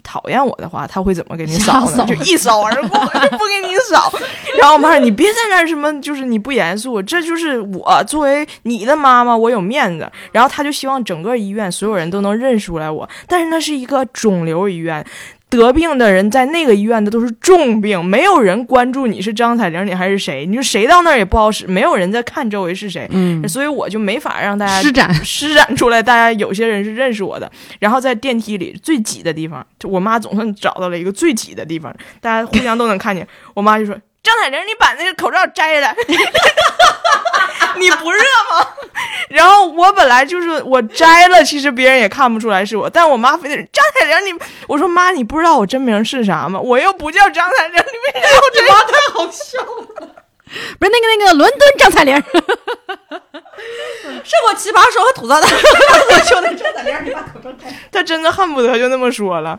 [0.02, 2.04] 讨厌我的话，他会怎么给你扫呢？
[2.06, 4.12] 就一扫而过，就不给你扫。
[4.58, 15.04] 然后我妈说：“你别在那儿什么，就是你不严肃，这就是我作为你的妈妈，我有面子。”然后他就希望整个医院所有人都能认出来我，但是那是一个肿瘤医院。
[15.48, 20.44] 得病的人在那个医院的都是重病，没有人关注你是张彩玲，你还是谁？
[20.44, 27.50] 你说谁到那儿也不好使，没有人在看周围是谁，嗯，所以我就没法让大家施展施展出来，大家有些人是认识我的。
[27.78, 33.26] 然后在电梯里最挤的地方，就我妈总算找到了一个最挤的地方，大家互相都能看见。
[33.54, 35.96] 我妈就说：“张彩玲，你把那个口罩摘下来，
[37.78, 38.20] 你不热
[38.50, 38.66] 吗？”
[39.30, 46.58] 然后我本来就是我摘了，其实别人也看不出来是我，但我妈非得张彩玲，你我说妈，你不知道我真名是啥吗？
[46.58, 48.76] 我又不叫张彩玲，你为啥要这样？
[48.88, 50.08] 太好笑了。
[50.78, 52.16] 不是那个那个伦敦张彩玲，
[54.24, 57.66] 是我奇葩说和吐槽大会，我说的张彩玲，你把口罩摘。
[57.92, 59.58] 他真的恨不得就那么说了。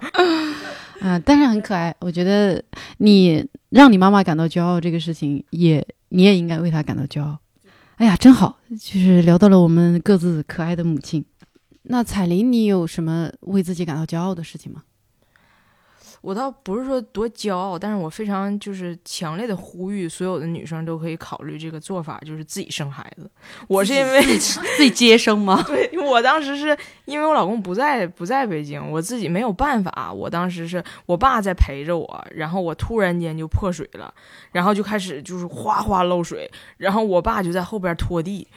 [0.99, 1.95] 啊，但是很可爱。
[1.99, 2.63] 我觉得
[2.97, 7.37] 你让你妈妈感到骄傲这个事情也，你也应该为她感到骄傲。
[7.95, 11.25] 哎呀，真好，就是聊到了我们各自可爱的母亲。
[11.83, 14.83] 那彩玲，你有什么为自己感到骄傲的事情吗？
[16.21, 23.29] 我倒不是说多骄傲，但是我非常就是强烈的呼吁所有的女生都可以考虑这个做法，就是自己生孩子。
[23.67, 25.63] 我是因为自己接生吗？
[25.67, 30.11] 对，因为我当时是因为我老公不在不在北京，我自己没有办法。
[30.11, 34.13] 我当时是我爸在陪着我，然后我突然间就破水了，
[34.51, 38.47] 然后就开始就是哗哗漏水，然后我爸就在后边拖地。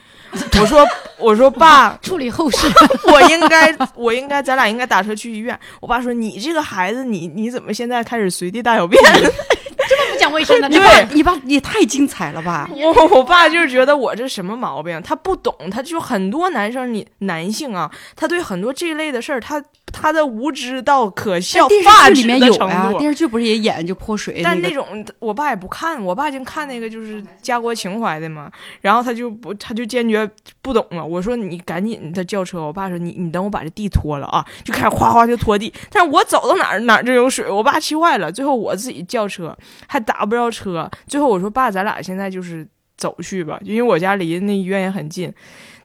[0.59, 0.85] 我说
[1.19, 2.67] 我说爸， 处理后事，
[3.11, 5.57] 我应该我应该咱俩应该打车去医院。
[5.81, 9.01] 我爸说你这个孩子你你怎么我现在开始随地大小便？
[10.11, 12.69] 不讲卫生的， 你爸你爸也太精彩了吧！
[12.73, 22.99] 我我爸就是觉得我这什么毛病，他不懂，他就很多男生你男性啊，他对很多这一类的事儿，他他的无知到可笑电发指视剧里面的程有呀，度。
[22.99, 24.85] 电视剧不是也演就泼水但那种
[25.19, 28.51] 我爸也不看，我爸就看那个就是家国情怀的嘛，
[28.81, 30.29] 然后他就不他就坚决
[30.61, 31.05] 不懂了。
[31.05, 35.73] 我说你赶紧的叫车，我爸说你你等我把这地拖了啊，就开始哗哗就拖地。
[35.91, 39.55] 但是我走到哪儿哪儿就有水，我爸气坏了，最后我自己叫车
[39.87, 42.67] 还打不着车，最后我说爸，咱俩现在就是
[42.97, 45.33] 走去吧，因为我家离那医院也很近，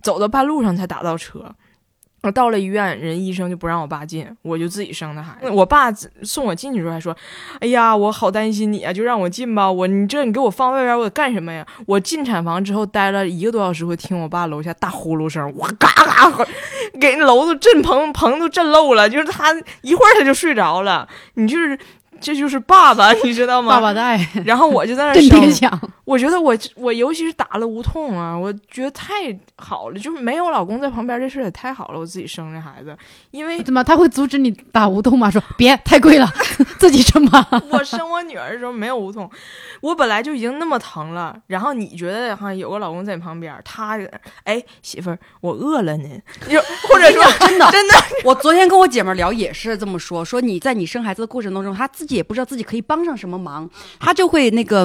[0.03, 1.55] 走到半路上才打到车。
[2.23, 5.49] 我到了医院，人医生就不让我爸进，我就自己生的孩子。
[5.49, 7.17] 我爸送我进去的时候还说
[7.61, 9.71] ：“哎呀，我好担心你啊，就让我进吧。
[9.71, 16.45] 我你这你给我放外边，我干什么呀？”我进产房之后待了一个多小时，会听我爸楼下大呼噜声，我嘎嘎喝，
[16.99, 19.09] 给楼都震棚棚都震漏了。
[19.09, 21.79] 就是他一会儿他就睡着了，你就是
[22.27, 23.77] 这就是爸爸， 你知道吗？
[23.77, 25.81] 爸爸的爱，然后我就在那儿 生，响。
[26.05, 29.15] 我觉得我我尤其是打了无痛啊，我觉得太
[29.57, 32.01] 好了，就是没有老公在旁边，这事儿也太好了。
[32.01, 32.97] 我自己生这孩子，
[33.31, 35.31] 因为怎么他会阻止你打无痛吗？
[35.31, 36.29] 说别太贵了，
[36.81, 37.47] 自己生吧。
[37.71, 39.31] 我生我女儿的时候没有无痛，
[39.81, 43.97] 我本来就已经那么疼了，然后你觉得哈有个老公在你旁边，他
[44.43, 46.09] 哎媳妇儿我饿了呢，
[46.49, 53.69] 就或者说真的真的我昨天跟我姐们儿聊也是这么说，说你在你生孩子的过程当中，她自己也不知道自己可以帮上什么忙，
[54.01, 54.81] 他就会那个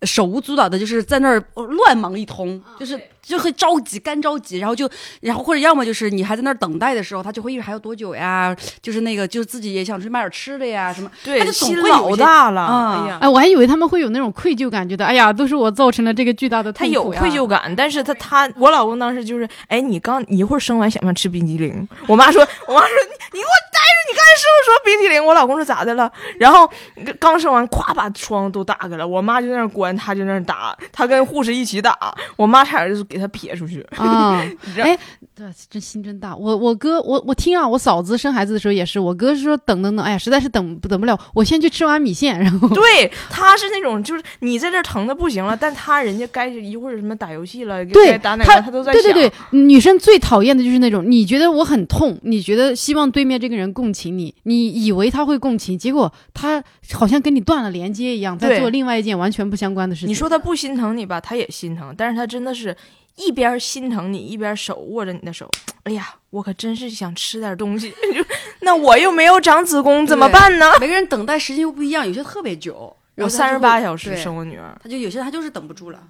[0.00, 4.88] 呃手舞足蹈的，就是在那儿乱忙一通，就是就会着急，干着急，然后就
[5.20, 8.56] 然后或者要么就是你还在那儿等待的时候，他就会一会儿还有多久呀？
[8.80, 13.18] 就是那个就是自己也想出去买点吃的呀什么，对他就总心会有老大了，啊哎呀。
[13.22, 21.88] 哎，我还以为他们会有那种愧疚感，觉得哎呀，都是我造成了这个巨大的他有痛苦呀愧疚感，但是他他我老公当时就是，哎，你刚你一会儿生完想不想吃冰激凌？
[22.06, 25.24] 我妈说，我妈说你你给我待着，你刚才是不是说冰激凌？
[25.24, 26.10] 我老公说咋的了？
[26.38, 26.70] 然后
[27.18, 33.80] 刚生完，咵把窗都打开了，我妈就在那儿关，他就在那儿打，他跟护士一起打，我妈差点就给他撇出去。
[33.96, 34.44] 啊。
[34.76, 34.98] 哎，
[35.34, 36.36] 对，这心真大。
[36.36, 49.02] 我我哥，我我听啊，我嫂子生孩子的时候也是，我哥是说等等等，哎呀，实在是等等不了，我先去吃碗米线，然后对，他是那种就是你在这儿疼的不行了，但他人家该一会儿什么打游戏了，对该打哪他个他都在想。
[49.02, 56.62] 对对对，女生最讨厌的就是那种你觉得我很痛，你觉得希望对面这个人共情你，你以为他会共情，结果他
[56.92, 60.08] 好像跟你断了连接一样，在做另外一件完全不相关的事情。
[60.08, 62.76] 你说他不心疼你吧，他也心疼，但是他真的是
[63.16, 65.50] 一边心疼你，一边手握着你的手。
[65.84, 67.92] 哎呀，我可真是想吃点东西，
[68.60, 70.72] 那我又没有长子宫，怎么办呢？
[70.80, 76.02] 每个人等待时间又不一样，有些特别久，我三十八小时生我女儿，他就有些他就是等不住了。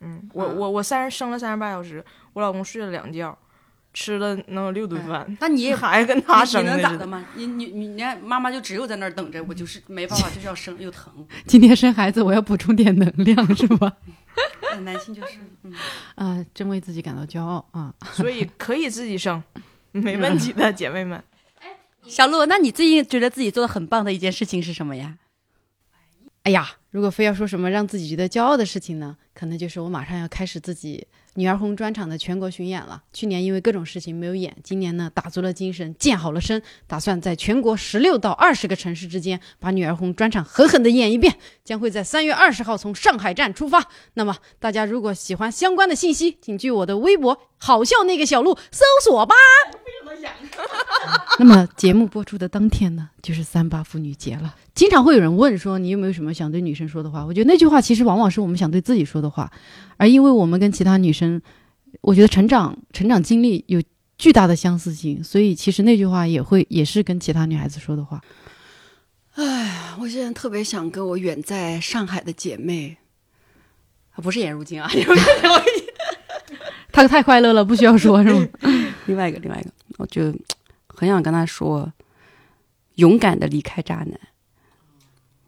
[0.00, 3.36] 嗯，我啊我我三十生了三十八小时，我老公睡了两觉，
[3.92, 6.82] 吃了能有六顿饭，那你也 孩子跟他你你生的似的。
[6.82, 7.24] 能咋的吗？
[7.34, 11.12] 你你你，你看妈妈就只有在那儿等着，我就是没办法， 就是要生又疼。
[11.46, 13.92] 今天生孩子，我要补充点能量，是吧？
[14.70, 15.72] 呃男性就是，嗯，
[16.14, 17.94] 啊，真为自己感到骄傲啊！
[18.12, 19.42] 所以可以自己生，
[19.92, 21.22] 没问题的，姐妹们。
[22.06, 25.18] 小鹿，那你最近觉得自己做的很棒的一件事情是什么呀？
[26.42, 33.02] 哎呀，如果非要说什么让自己觉得骄傲的事情呢，可能就是我马上要开始自己女儿红专场的全国巡演了。
[33.12, 41.36] 去年因为各种事情没有演，今年呢打足了精神，健好了身，打算在全国十六到二十个城市之间把女儿红专场狠狠地演一遍。
[41.64, 43.88] 将会在三月二十号从上海站出发。
[44.14, 49.34] 那么大家如果喜欢相关的信息，请去我的微博“好笑那个小鹿”搜索吧。
[51.38, 54.54] 那么节目播出的当天呢，就是三八妇女节了。
[54.74, 57.24] 经常会有人问说，你有没有什么想对女生说的话？
[57.24, 59.50] 我觉得那句话其实往往是我们想对自己说的话，
[59.96, 61.40] 而因为我们跟其他女生，
[62.00, 63.80] 我觉得成长成长经历有
[64.18, 68.20] 巨大的相似性，所以其实那句话也会也是跟其他女孩子说的话。
[69.34, 72.96] 哎我现在特别想跟我远在上海的姐妹，
[74.12, 74.90] 啊，不是颜如晶啊，
[76.90, 78.46] 她太快乐了，不需要说是吗？
[79.06, 80.34] 另外一个，另外一个，我就
[80.88, 81.92] 很想跟她说，
[82.96, 84.18] 勇敢的离开渣男。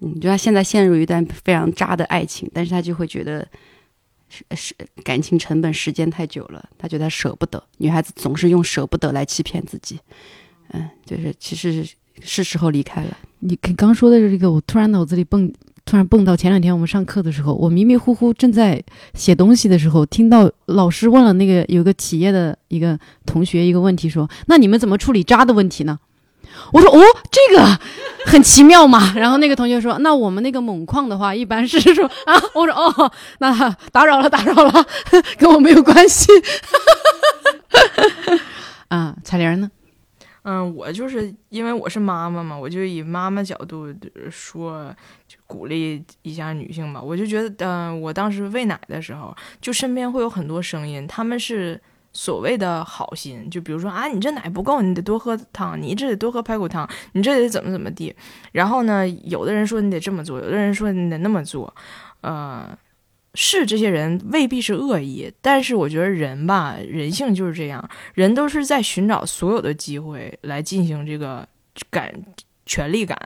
[0.07, 3.47] 嗯，就他现在陷入一段非常渣的爱情，但是他就会觉得
[4.29, 7.63] 是是感情成本时间太久了，他觉得舍不得。
[7.79, 9.99] 女孩子总是用舍不得来欺骗自己，
[10.73, 13.17] 嗯，就是其实是是时候离开了。
[13.41, 15.53] 你刚刚说的这个，我突然脑子里蹦，
[15.85, 18.83] 突然蹦到前两天我们上课的时候，我迷迷糊糊正在
[19.15, 25.99] 写东西的时候，听到老师问了那个有个企业的一个同学一个问题，说：“那你们怎么处理渣的问题呢？”
[26.73, 27.01] 我说：“哦，
[27.31, 27.79] 这个
[28.27, 29.13] 很奇妙嘛。
[29.17, 34.87] ”然后那个同学说：“那我们那个锰矿的话，一般是说啊。”我说：“哦，那打扰了，打扰了，
[35.39, 36.31] 跟我没有关系。
[38.89, 39.71] ”啊，彩玲呢？
[40.49, 43.93] 嗯，我就是因为我是妈妈嘛，我就以妈妈角度
[44.31, 44.95] 说，
[45.27, 47.03] 就鼓励一下女性吧。
[47.03, 51.81] 我就觉得，嗯、我当时喂奶的时候，就身边会有很多声音，他们是
[52.17, 58.14] 所谓的好心，就比如说啊，你这奶不够，你得多喝汤，你这得多喝排骨汤，你这得怎么怎么地。
[58.53, 61.73] 然后呢，有的人说你得这么做，有的人说你得那么做，
[62.23, 62.77] 呃。
[63.39, 71.47] 是这些人未必是恶意，但是我觉得人吧，人性就是这样，人都是在寻找所有的机会来进行这个
[71.91, 72.11] 感
[72.67, 73.17] 权力感。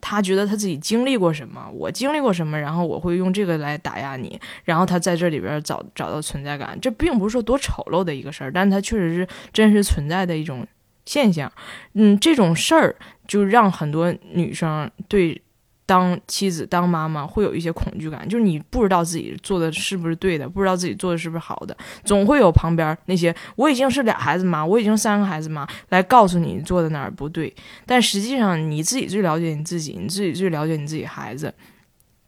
[0.00, 6.78] 他觉得他自己经历过什么，我经历过什么，然后我会用这个来打压你，然后他在这里边找找到存在感。
[6.80, 10.66] 这并不是说多丑陋的一个事儿，但是它确实是真实存在的一种
[11.06, 11.50] 现象。
[11.94, 12.94] 嗯，这种事儿
[13.26, 15.40] 就让很多女生对。
[15.88, 21.74] 当妻子、当妈妈会有一些恐惧感，就是你不知道自己做的是不是对的，不知道自己做的是不是好的，
[22.04, 27.50] 总会有旁边那些我已经是俩孩子妈，我已经三个孩子妈来告诉你做的哪儿不对，
[27.86, 31.54] 但实际上你自己最了解你自己，你自己最了解你自己孩子。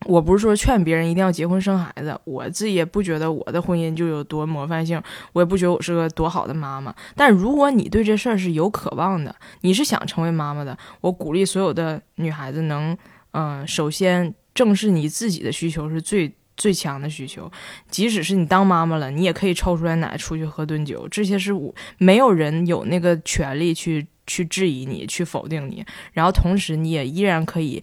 [0.07, 4.99] 我不是说劝别人一定要结婚生孩子，我自己也不觉得我的婚姻就有多模范性，
[5.35, 6.95] 我也不觉得我是个多好的妈妈。
[7.15, 12.97] 但如果你对这事儿是有渴望的，你是想成为妈妈的，我鼓励所有的女孩子能。
[13.33, 17.51] 嗯，首先正视你自己的需求是最最强的需求，
[17.89, 25.85] 即使是你当妈妈了，你也可以抽出来奶出去喝顿酒，这些是我没有人有那个权利去去质疑你，去否定你。
[26.13, 27.83] 然后同时，你也依然可以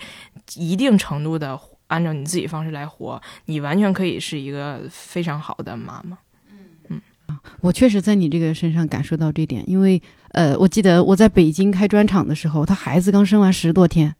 [0.55, 6.17] 一定程度的按照你自己方式来活，你完全可以是一个非常好的妈妈。
[6.89, 7.01] 嗯
[7.61, 14.15] 我确实在你这个身上感受到这点，因为呃，我记得我在北京开专场的时候，他孩子刚生完十多天。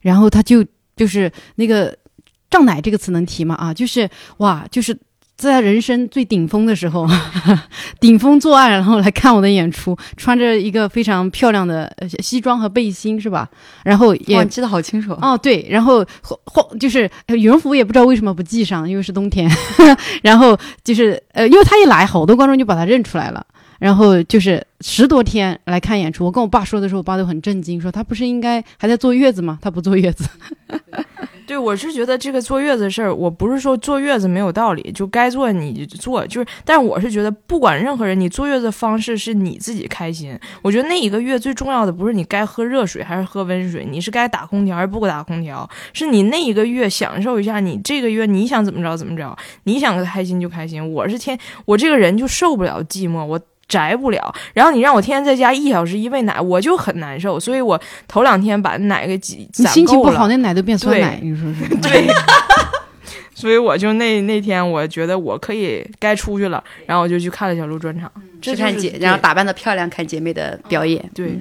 [0.00, 0.64] 然后他就
[0.96, 1.96] 就是那个
[2.50, 3.54] “胀奶”这个词能提吗？
[3.54, 4.96] 啊，就是哇，就是
[5.36, 7.08] 在人生最顶峰的时候，
[7.98, 13.48] 顶峰作案，然后来看我的演出，穿着一个非常漂亮的西装和背心，是吧？
[13.84, 19.50] 然后也记得好清楚哦，对，然后后就是羽绒服也不知道为什么不系上，因为是冬天。
[20.22, 23.46] 然后就是呃，因为他一来，好多观众就把他认出来了。
[23.80, 29.58] 然后就是十多天来看演出，我跟我爸说的时候，我爸都很震惊，说他不是应该还在坐月子吗？
[29.60, 30.28] 他不坐月子。
[31.46, 40.38] 对，我是觉得这个坐月子事儿，我不是说坐月子没有道理，就该坐你就做，就是，但我是觉得，不管任何人，你坐月子方式是你自己开心。
[40.62, 50.92] 我觉得那一个月最重要的不是你该喝热水还是喝温水，你是该打空调还是不打空调，是你那一个月享受一下，你这个月你想怎么着怎么着，你想开心就开心。
[50.92, 53.40] 我是天，我这个人就受不了寂寞，我。
[53.70, 61.74] 宅不了，然后你让我天天在家一小时一喂奶，我就很难受，所以我头两天把奶给挤你心情不好，那奶都变酸奶，你说是？
[61.80, 62.06] 对。
[63.32, 71.02] 所以我就那那天，我觉得我可以该出去了，然后我就去看了小鹿专场，去看姐，然后打扮的漂亮，看姐妹的表演。
[71.14, 71.38] 对。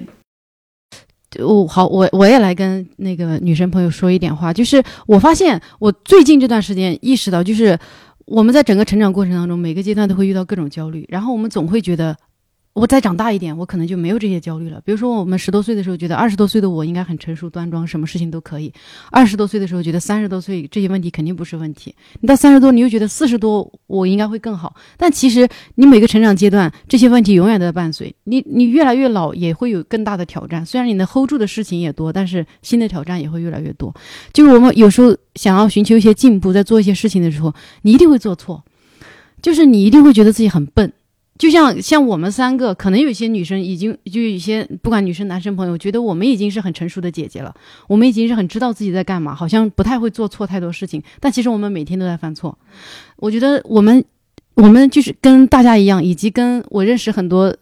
[1.40, 7.78] 哦，好，我我也来跟那个女生朋友说一点话，就是我发现我最近这段时间意识到，就是。
[8.30, 12.16] 我们在整个成长过程当中，每个阶段都会遇到各种焦虑，然后我们总会觉得。
[12.74, 14.80] 我再长大一点，我可能就没有这些焦虑了。
[14.86, 18.72] 比如说，我们十多岁的时候觉得二十多岁的我应该很成熟端庄，什么事情都可以；
[19.12, 21.94] 二十多岁的时候觉得三十多岁这些问题肯定不是问题。
[22.22, 24.74] 你到三十多，你又觉得四十多我应该会更好。
[24.98, 28.42] 但其实你每个成长阶段，这些问题永远都在伴随你。
[28.48, 30.66] 你越来越老，也会有更大的挑战。
[30.66, 33.94] 虽然你能 hold 住的事情也多，但是新的挑战也会越来越多。
[34.32, 38.64] 就是我们有时候想要寻求一些进步，在做一些事情的时候，你一定会做错，
[39.42, 40.94] 就是你一定会觉得自己很笨。
[41.40, 47.56] 就像像我们三个，可能有些女生已经就有些不管女生男生朋友，觉得我们已经是很成熟的姐姐了，
[47.88, 51.02] 我们已经是很知道自己在干嘛，好像不太会做错太多事情。
[51.22, 52.56] 但其实我们每天都在犯错。
[53.16, 54.04] 我觉得我们
[54.56, 57.56] 我们就是跟大家一样，以及跟我认识很多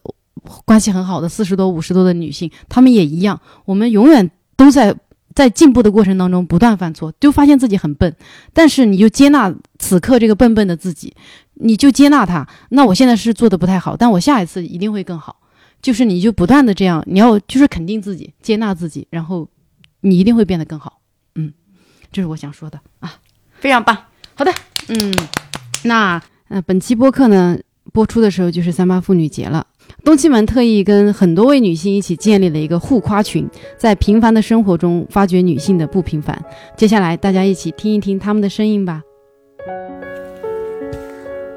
[0.65, 3.39] 关系很好的四十多五十多的女性，她们也一样。
[3.63, 4.95] 我们永远都在
[5.37, 8.15] 在进步的过程当中不断犯错，就发现自己很笨，
[8.53, 11.13] 但是你就接纳此刻这个笨笨的自己。
[11.53, 15.39] 你就接纳他，那我现在是做的不太好，但我下一次一定会更好。
[15.79, 19.47] 就是你就不断的这样，你要就是肯定自己，接纳自己，然后
[20.01, 21.01] 你一定会变得更好。
[21.35, 21.53] 嗯，
[22.11, 23.13] 这是我想说的啊，
[23.59, 23.95] 非常棒。
[24.33, 24.51] 好的，
[24.87, 25.13] 嗯，
[25.83, 27.55] 那呃，本期播客呢
[27.93, 29.67] 播出的时候就是三八妇女节了，
[30.03, 33.47] 东七门特意跟很多位女性一起建立了一个互夸群，
[33.77, 36.39] 在平凡的生活中发掘女性的不平凡。
[36.75, 39.01] 接下来大家一起听一听她们的声音吧。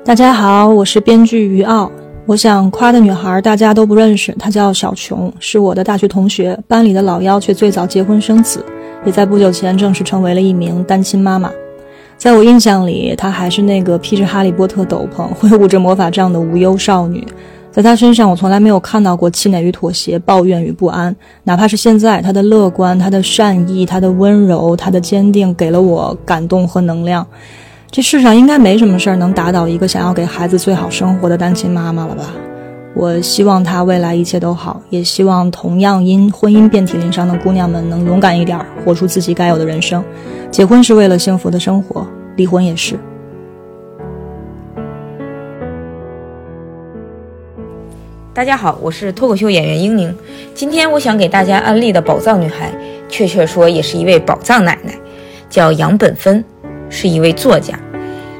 [0.04, 1.90] 大家好，我是编剧于傲。
[2.26, 8.64] 我想夸的女孩大家都不认识，她叫小琼，是我的大学同学，班里的老幺，却最早结婚生子，
[9.04, 11.50] 也在不久前正式成为了一名单亲妈妈。
[12.16, 17.26] 在我印象里，她还是那个披着哈利波特斗篷、挥舞着魔法杖的无忧少女。
[17.70, 21.14] 在她身上，我从来没有看到过气馁与妥协、抱怨与不安。
[21.44, 27.26] 哪怕是现在，她的乐观、她的善意、她的温柔、她的坚定，给了我感动和能量。
[27.90, 32.24] 这世上应该没什么事儿能打倒一个想要给孩子最好生活的单亲妈妈了吧？
[32.94, 40.04] 我希望她未来一切都好，也希望同样因婚姻遍体鳞伤的姑娘们能勇敢一点，活出自己该有的人生。
[40.50, 42.98] 结婚是为了幸福的生活，离婚也是。
[48.32, 50.16] 大家好，我是脱口秀演员英宁。
[50.54, 52.72] 今天我想给大家安利的宝藏女孩，
[53.08, 54.94] 确切说也是一位宝藏奶奶，
[55.50, 56.44] 叫杨本芬。
[56.88, 57.76] 是一位作家，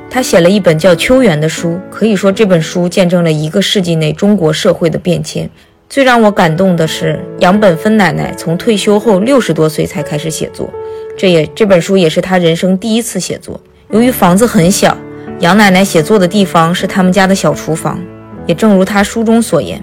[0.09, 5.51] 她写了一本叫《秋园》的书，可以说这本书见证了一个世纪内中国社会的变迁。
[5.89, 10.71] 最让我感动的是，杨本芬奶奶从退休后六十多岁才开始写作，
[11.19, 13.61] 这也这本书也是她人生第一次写作。
[13.91, 14.97] 由于房子很小，
[15.41, 18.01] 杨奶奶写作的地方是他们家的小厨房，
[18.47, 19.83] 也正如他书中所言，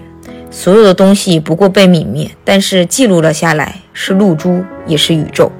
[0.50, 5.50] 所有的东西不过被泯灭，但是记录了下来，是露珠，也是宇宙。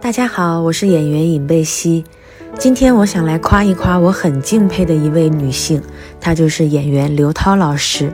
[0.00, 2.04] 大家好，我是演员尹贝西。
[2.58, 5.80] 今天我想来夸一夸我很敬佩的一位女性，
[6.20, 8.12] 她就是演员刘涛老师。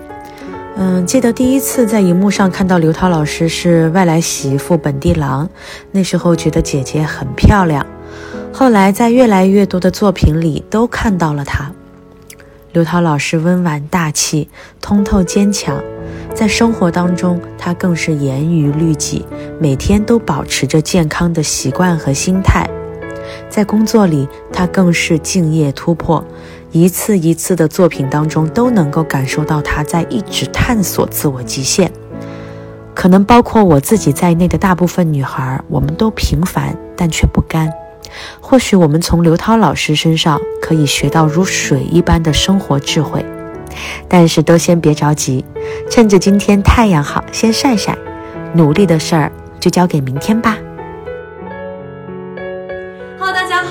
[0.77, 5.45] 嗯，记得第一次在荧幕上看到刘涛老师是《外来媳妇本地郎》，
[5.91, 7.85] 那时候觉得姐姐很漂亮。
[8.53, 11.73] 后来在越来越多的作品里都看到了她。
[12.73, 14.49] 刘涛老师温婉大气，
[14.81, 15.83] 通透坚强。
[16.35, 19.25] 在生活当中，他更是严于律己，
[19.59, 22.69] 每天都保持着健康的习惯和心态。
[23.49, 26.23] 在工作里，他更是敬业突破，
[26.71, 31.91] 一次一次的作品当中都能够感受到他在一直探索自我极限。
[32.95, 37.73] 可能包括我自己在内的大部分女孩，我们都平凡但却不甘。
[38.41, 43.25] 或许我们从刘涛老师身上可以学到如水一般的生活智慧。
[44.09, 45.45] 但是都先别着急，
[45.91, 47.97] 趁着今天太阳好，先晒晒。
[48.55, 49.31] 努力的事儿
[49.61, 50.57] 就交给明天吧。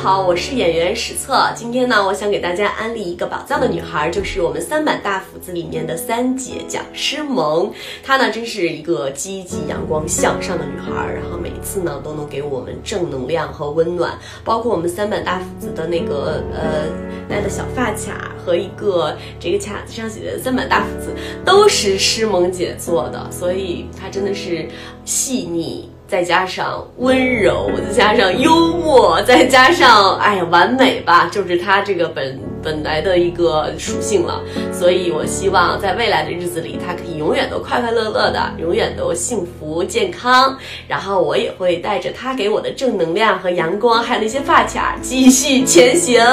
[0.07, 0.25] 好。
[0.27, 1.51] 我是演员史策。
[1.53, 7.69] 今天呢，我想给大家安利一个宝藏的女孩，就是我们三板大斧子里面的三姐蒋诗萌。
[8.03, 14.17] 她呢，真是一个积极、阳光、向上的女孩，然后每次呢，都能给我们正能量和温暖。
[14.45, 16.87] 包括我们三板大斧子的那个呃
[17.27, 21.13] 戴的小发卡和一个这个卡子上写的“三板大斧子”，
[21.43, 24.69] 都是诗萌姐做的，所以她真的是
[25.03, 25.89] 细腻。
[26.07, 34.41] 再加上温柔，再加上幽默，再加上哎呀完美吧，就是他这个本本来的一个属性了。
[34.71, 40.57] 所以我希望在未来的日子里，他可以永远都快快乐乐的，永远都幸福健康。
[40.87, 46.23] 然后我也会带着他给我的正能量和阳光，还有那些发卡，继续前行。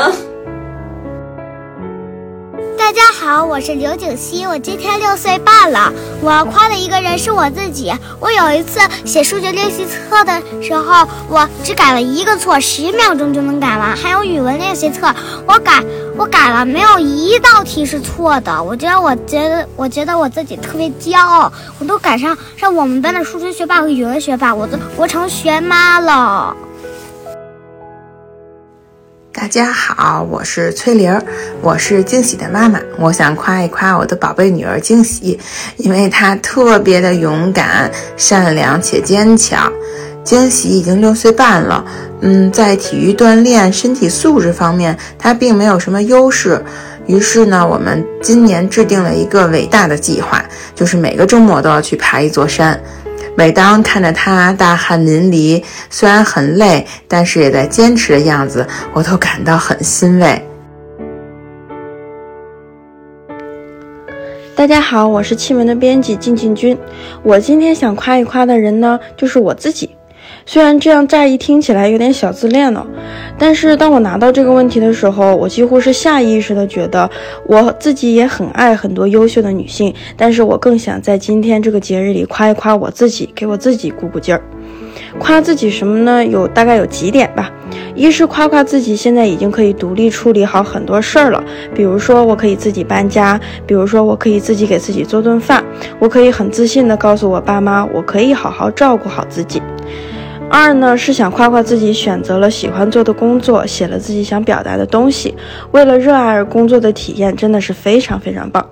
[2.84, 5.90] 大家好，我是刘景熙，我今天六岁半了。
[6.20, 7.90] 我要夸的一个人是我自己。
[8.20, 13.96] 我有一次写数学练习册的时候，我只改了一个错，十秒钟就能改完。
[13.96, 15.10] 还有语文练习册，
[15.46, 15.82] 我改
[16.14, 18.62] 我改了，没有一道题是错的。
[18.62, 26.54] 我觉得，我觉得，我觉得我自己特别骄傲，我都赶上上我们班的数学学霸和语文学霸，我都我成学妈了。
[29.34, 31.20] 大家好，我是崔玲儿，
[31.60, 32.80] 我是惊喜的妈妈。
[32.96, 35.36] 我想夸一夸我的宝贝女儿惊喜，
[35.76, 39.70] 因为她特别的勇敢、善良且坚强。
[40.22, 41.84] 惊喜已经六岁半了，
[42.20, 46.64] 嗯，在体育锻炼、身体素质方面，她并没有什么优势。
[47.06, 50.42] 于是呢，我们今年制定了一个伟大的计划，
[50.76, 52.80] 就是每个周末都要去爬一座山。
[53.36, 60.40] 每当看着他大汗淋漓，虽然很累，但是也在坚持的样子，我都感到很欣慰。
[64.54, 66.78] 大家好，我是气门的编辑静静君。
[67.24, 69.90] 我今天想夸一夸的人呢，就是我自己。
[70.46, 72.86] 虽然这样乍一听起来有点小自恋呢，
[73.38, 77.10] 但是当我拿到这个问题的时候，我几乎是下意识的觉得
[77.46, 84.42] 我自己也很爱很多优秀的女性，但是我更想在今天这个节日里夸一夸我自己，给我自己鼓鼓劲儿。
[85.18, 86.24] 夸自己什么呢？
[86.24, 87.50] 有大概有几点吧。
[87.94, 91.42] 一是夸夸自己现在已经可以独立处理好很多事儿了，
[91.74, 95.64] 比如说我可以自己搬家，比如说我可以自己给自己做顿饭，
[95.98, 99.62] 我可以很自信的告诉我爸妈，我可以好好照顾好自己。
[100.56, 105.34] 二呢是想夸夸自己选择了喜欢做的工作，写了自己想表达的东西，
[105.72, 108.64] 为了热爱而工作的体验真的是非常非常棒。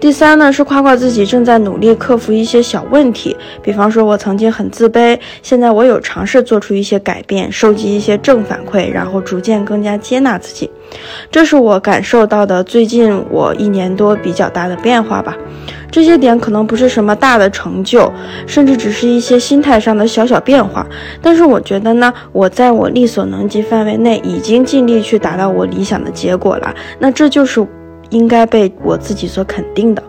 [0.00, 10.70] 第三呢是夸夸自己正在努力克服一些小问题，比方说我曾经很自卑，现在我有尝试做出一些改变，收集一些正反馈，然后逐渐更加接纳自己。
[11.30, 15.36] 这是我感受到的最近我一年多比较大的变化吧。
[15.90, 18.10] 这些点可能不是什么大的成就，
[18.46, 20.86] 甚至只是一些心态上的小小变化。
[21.20, 26.74] 但是我觉得呢，我在我力所能及范围内已经尽力去达到我理想的结果了。
[27.00, 27.66] 那这就是
[28.10, 30.02] 应该被我自己所肯定的。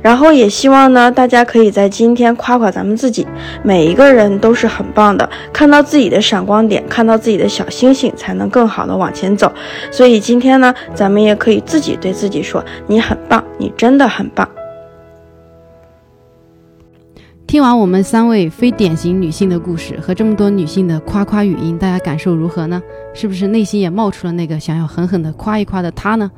[0.00, 3.26] 然后也希望呢，大家可以在今天夸夸咱们自己，
[3.62, 5.28] 每一个人都是很棒的。
[5.52, 9.52] 看到自己的闪光点，看到自己的小星星，才能更好的往前走。
[9.90, 14.48] 所以今天呢，咱们也可以自己对自己说：“你很棒，你真的很棒。”
[17.46, 22.82] 听完我们三位非典型女性的故事和这么多女性的夸夸语音，大家感受如何呢？
[23.12, 26.30] 是不是内心也冒出了那个想要狠狠的夸一夸的她呢？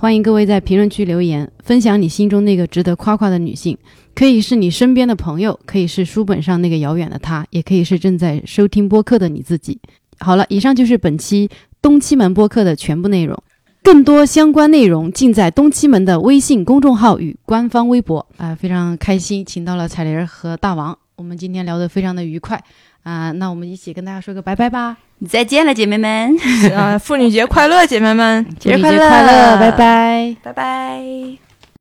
[0.00, 3.76] 欢迎各位在评论区留言，分享你心中那个值得夸夸的女性，
[4.14, 9.78] 可以是你身边的朋友，可以是书本上那个遥远的她，也可以是正在收听播客的你自己。
[10.18, 11.50] 好了，以上就是本期
[11.82, 13.36] 东七门播客的全部内容。
[13.82, 18.54] 更多相关内容尽在东七门的微信公众号与官方微博啊！
[18.54, 22.64] 非常开心，请到了彩铃和大王，我们今天聊得非常的愉快
[23.02, 23.32] 啊！
[23.32, 24.96] 那我们一起跟大家说个拜拜吧，
[25.28, 26.36] 再见了，姐妹们！
[26.76, 31.49] 啊，妇女节快乐，姐妹们，节日快乐，拜拜，拜拜。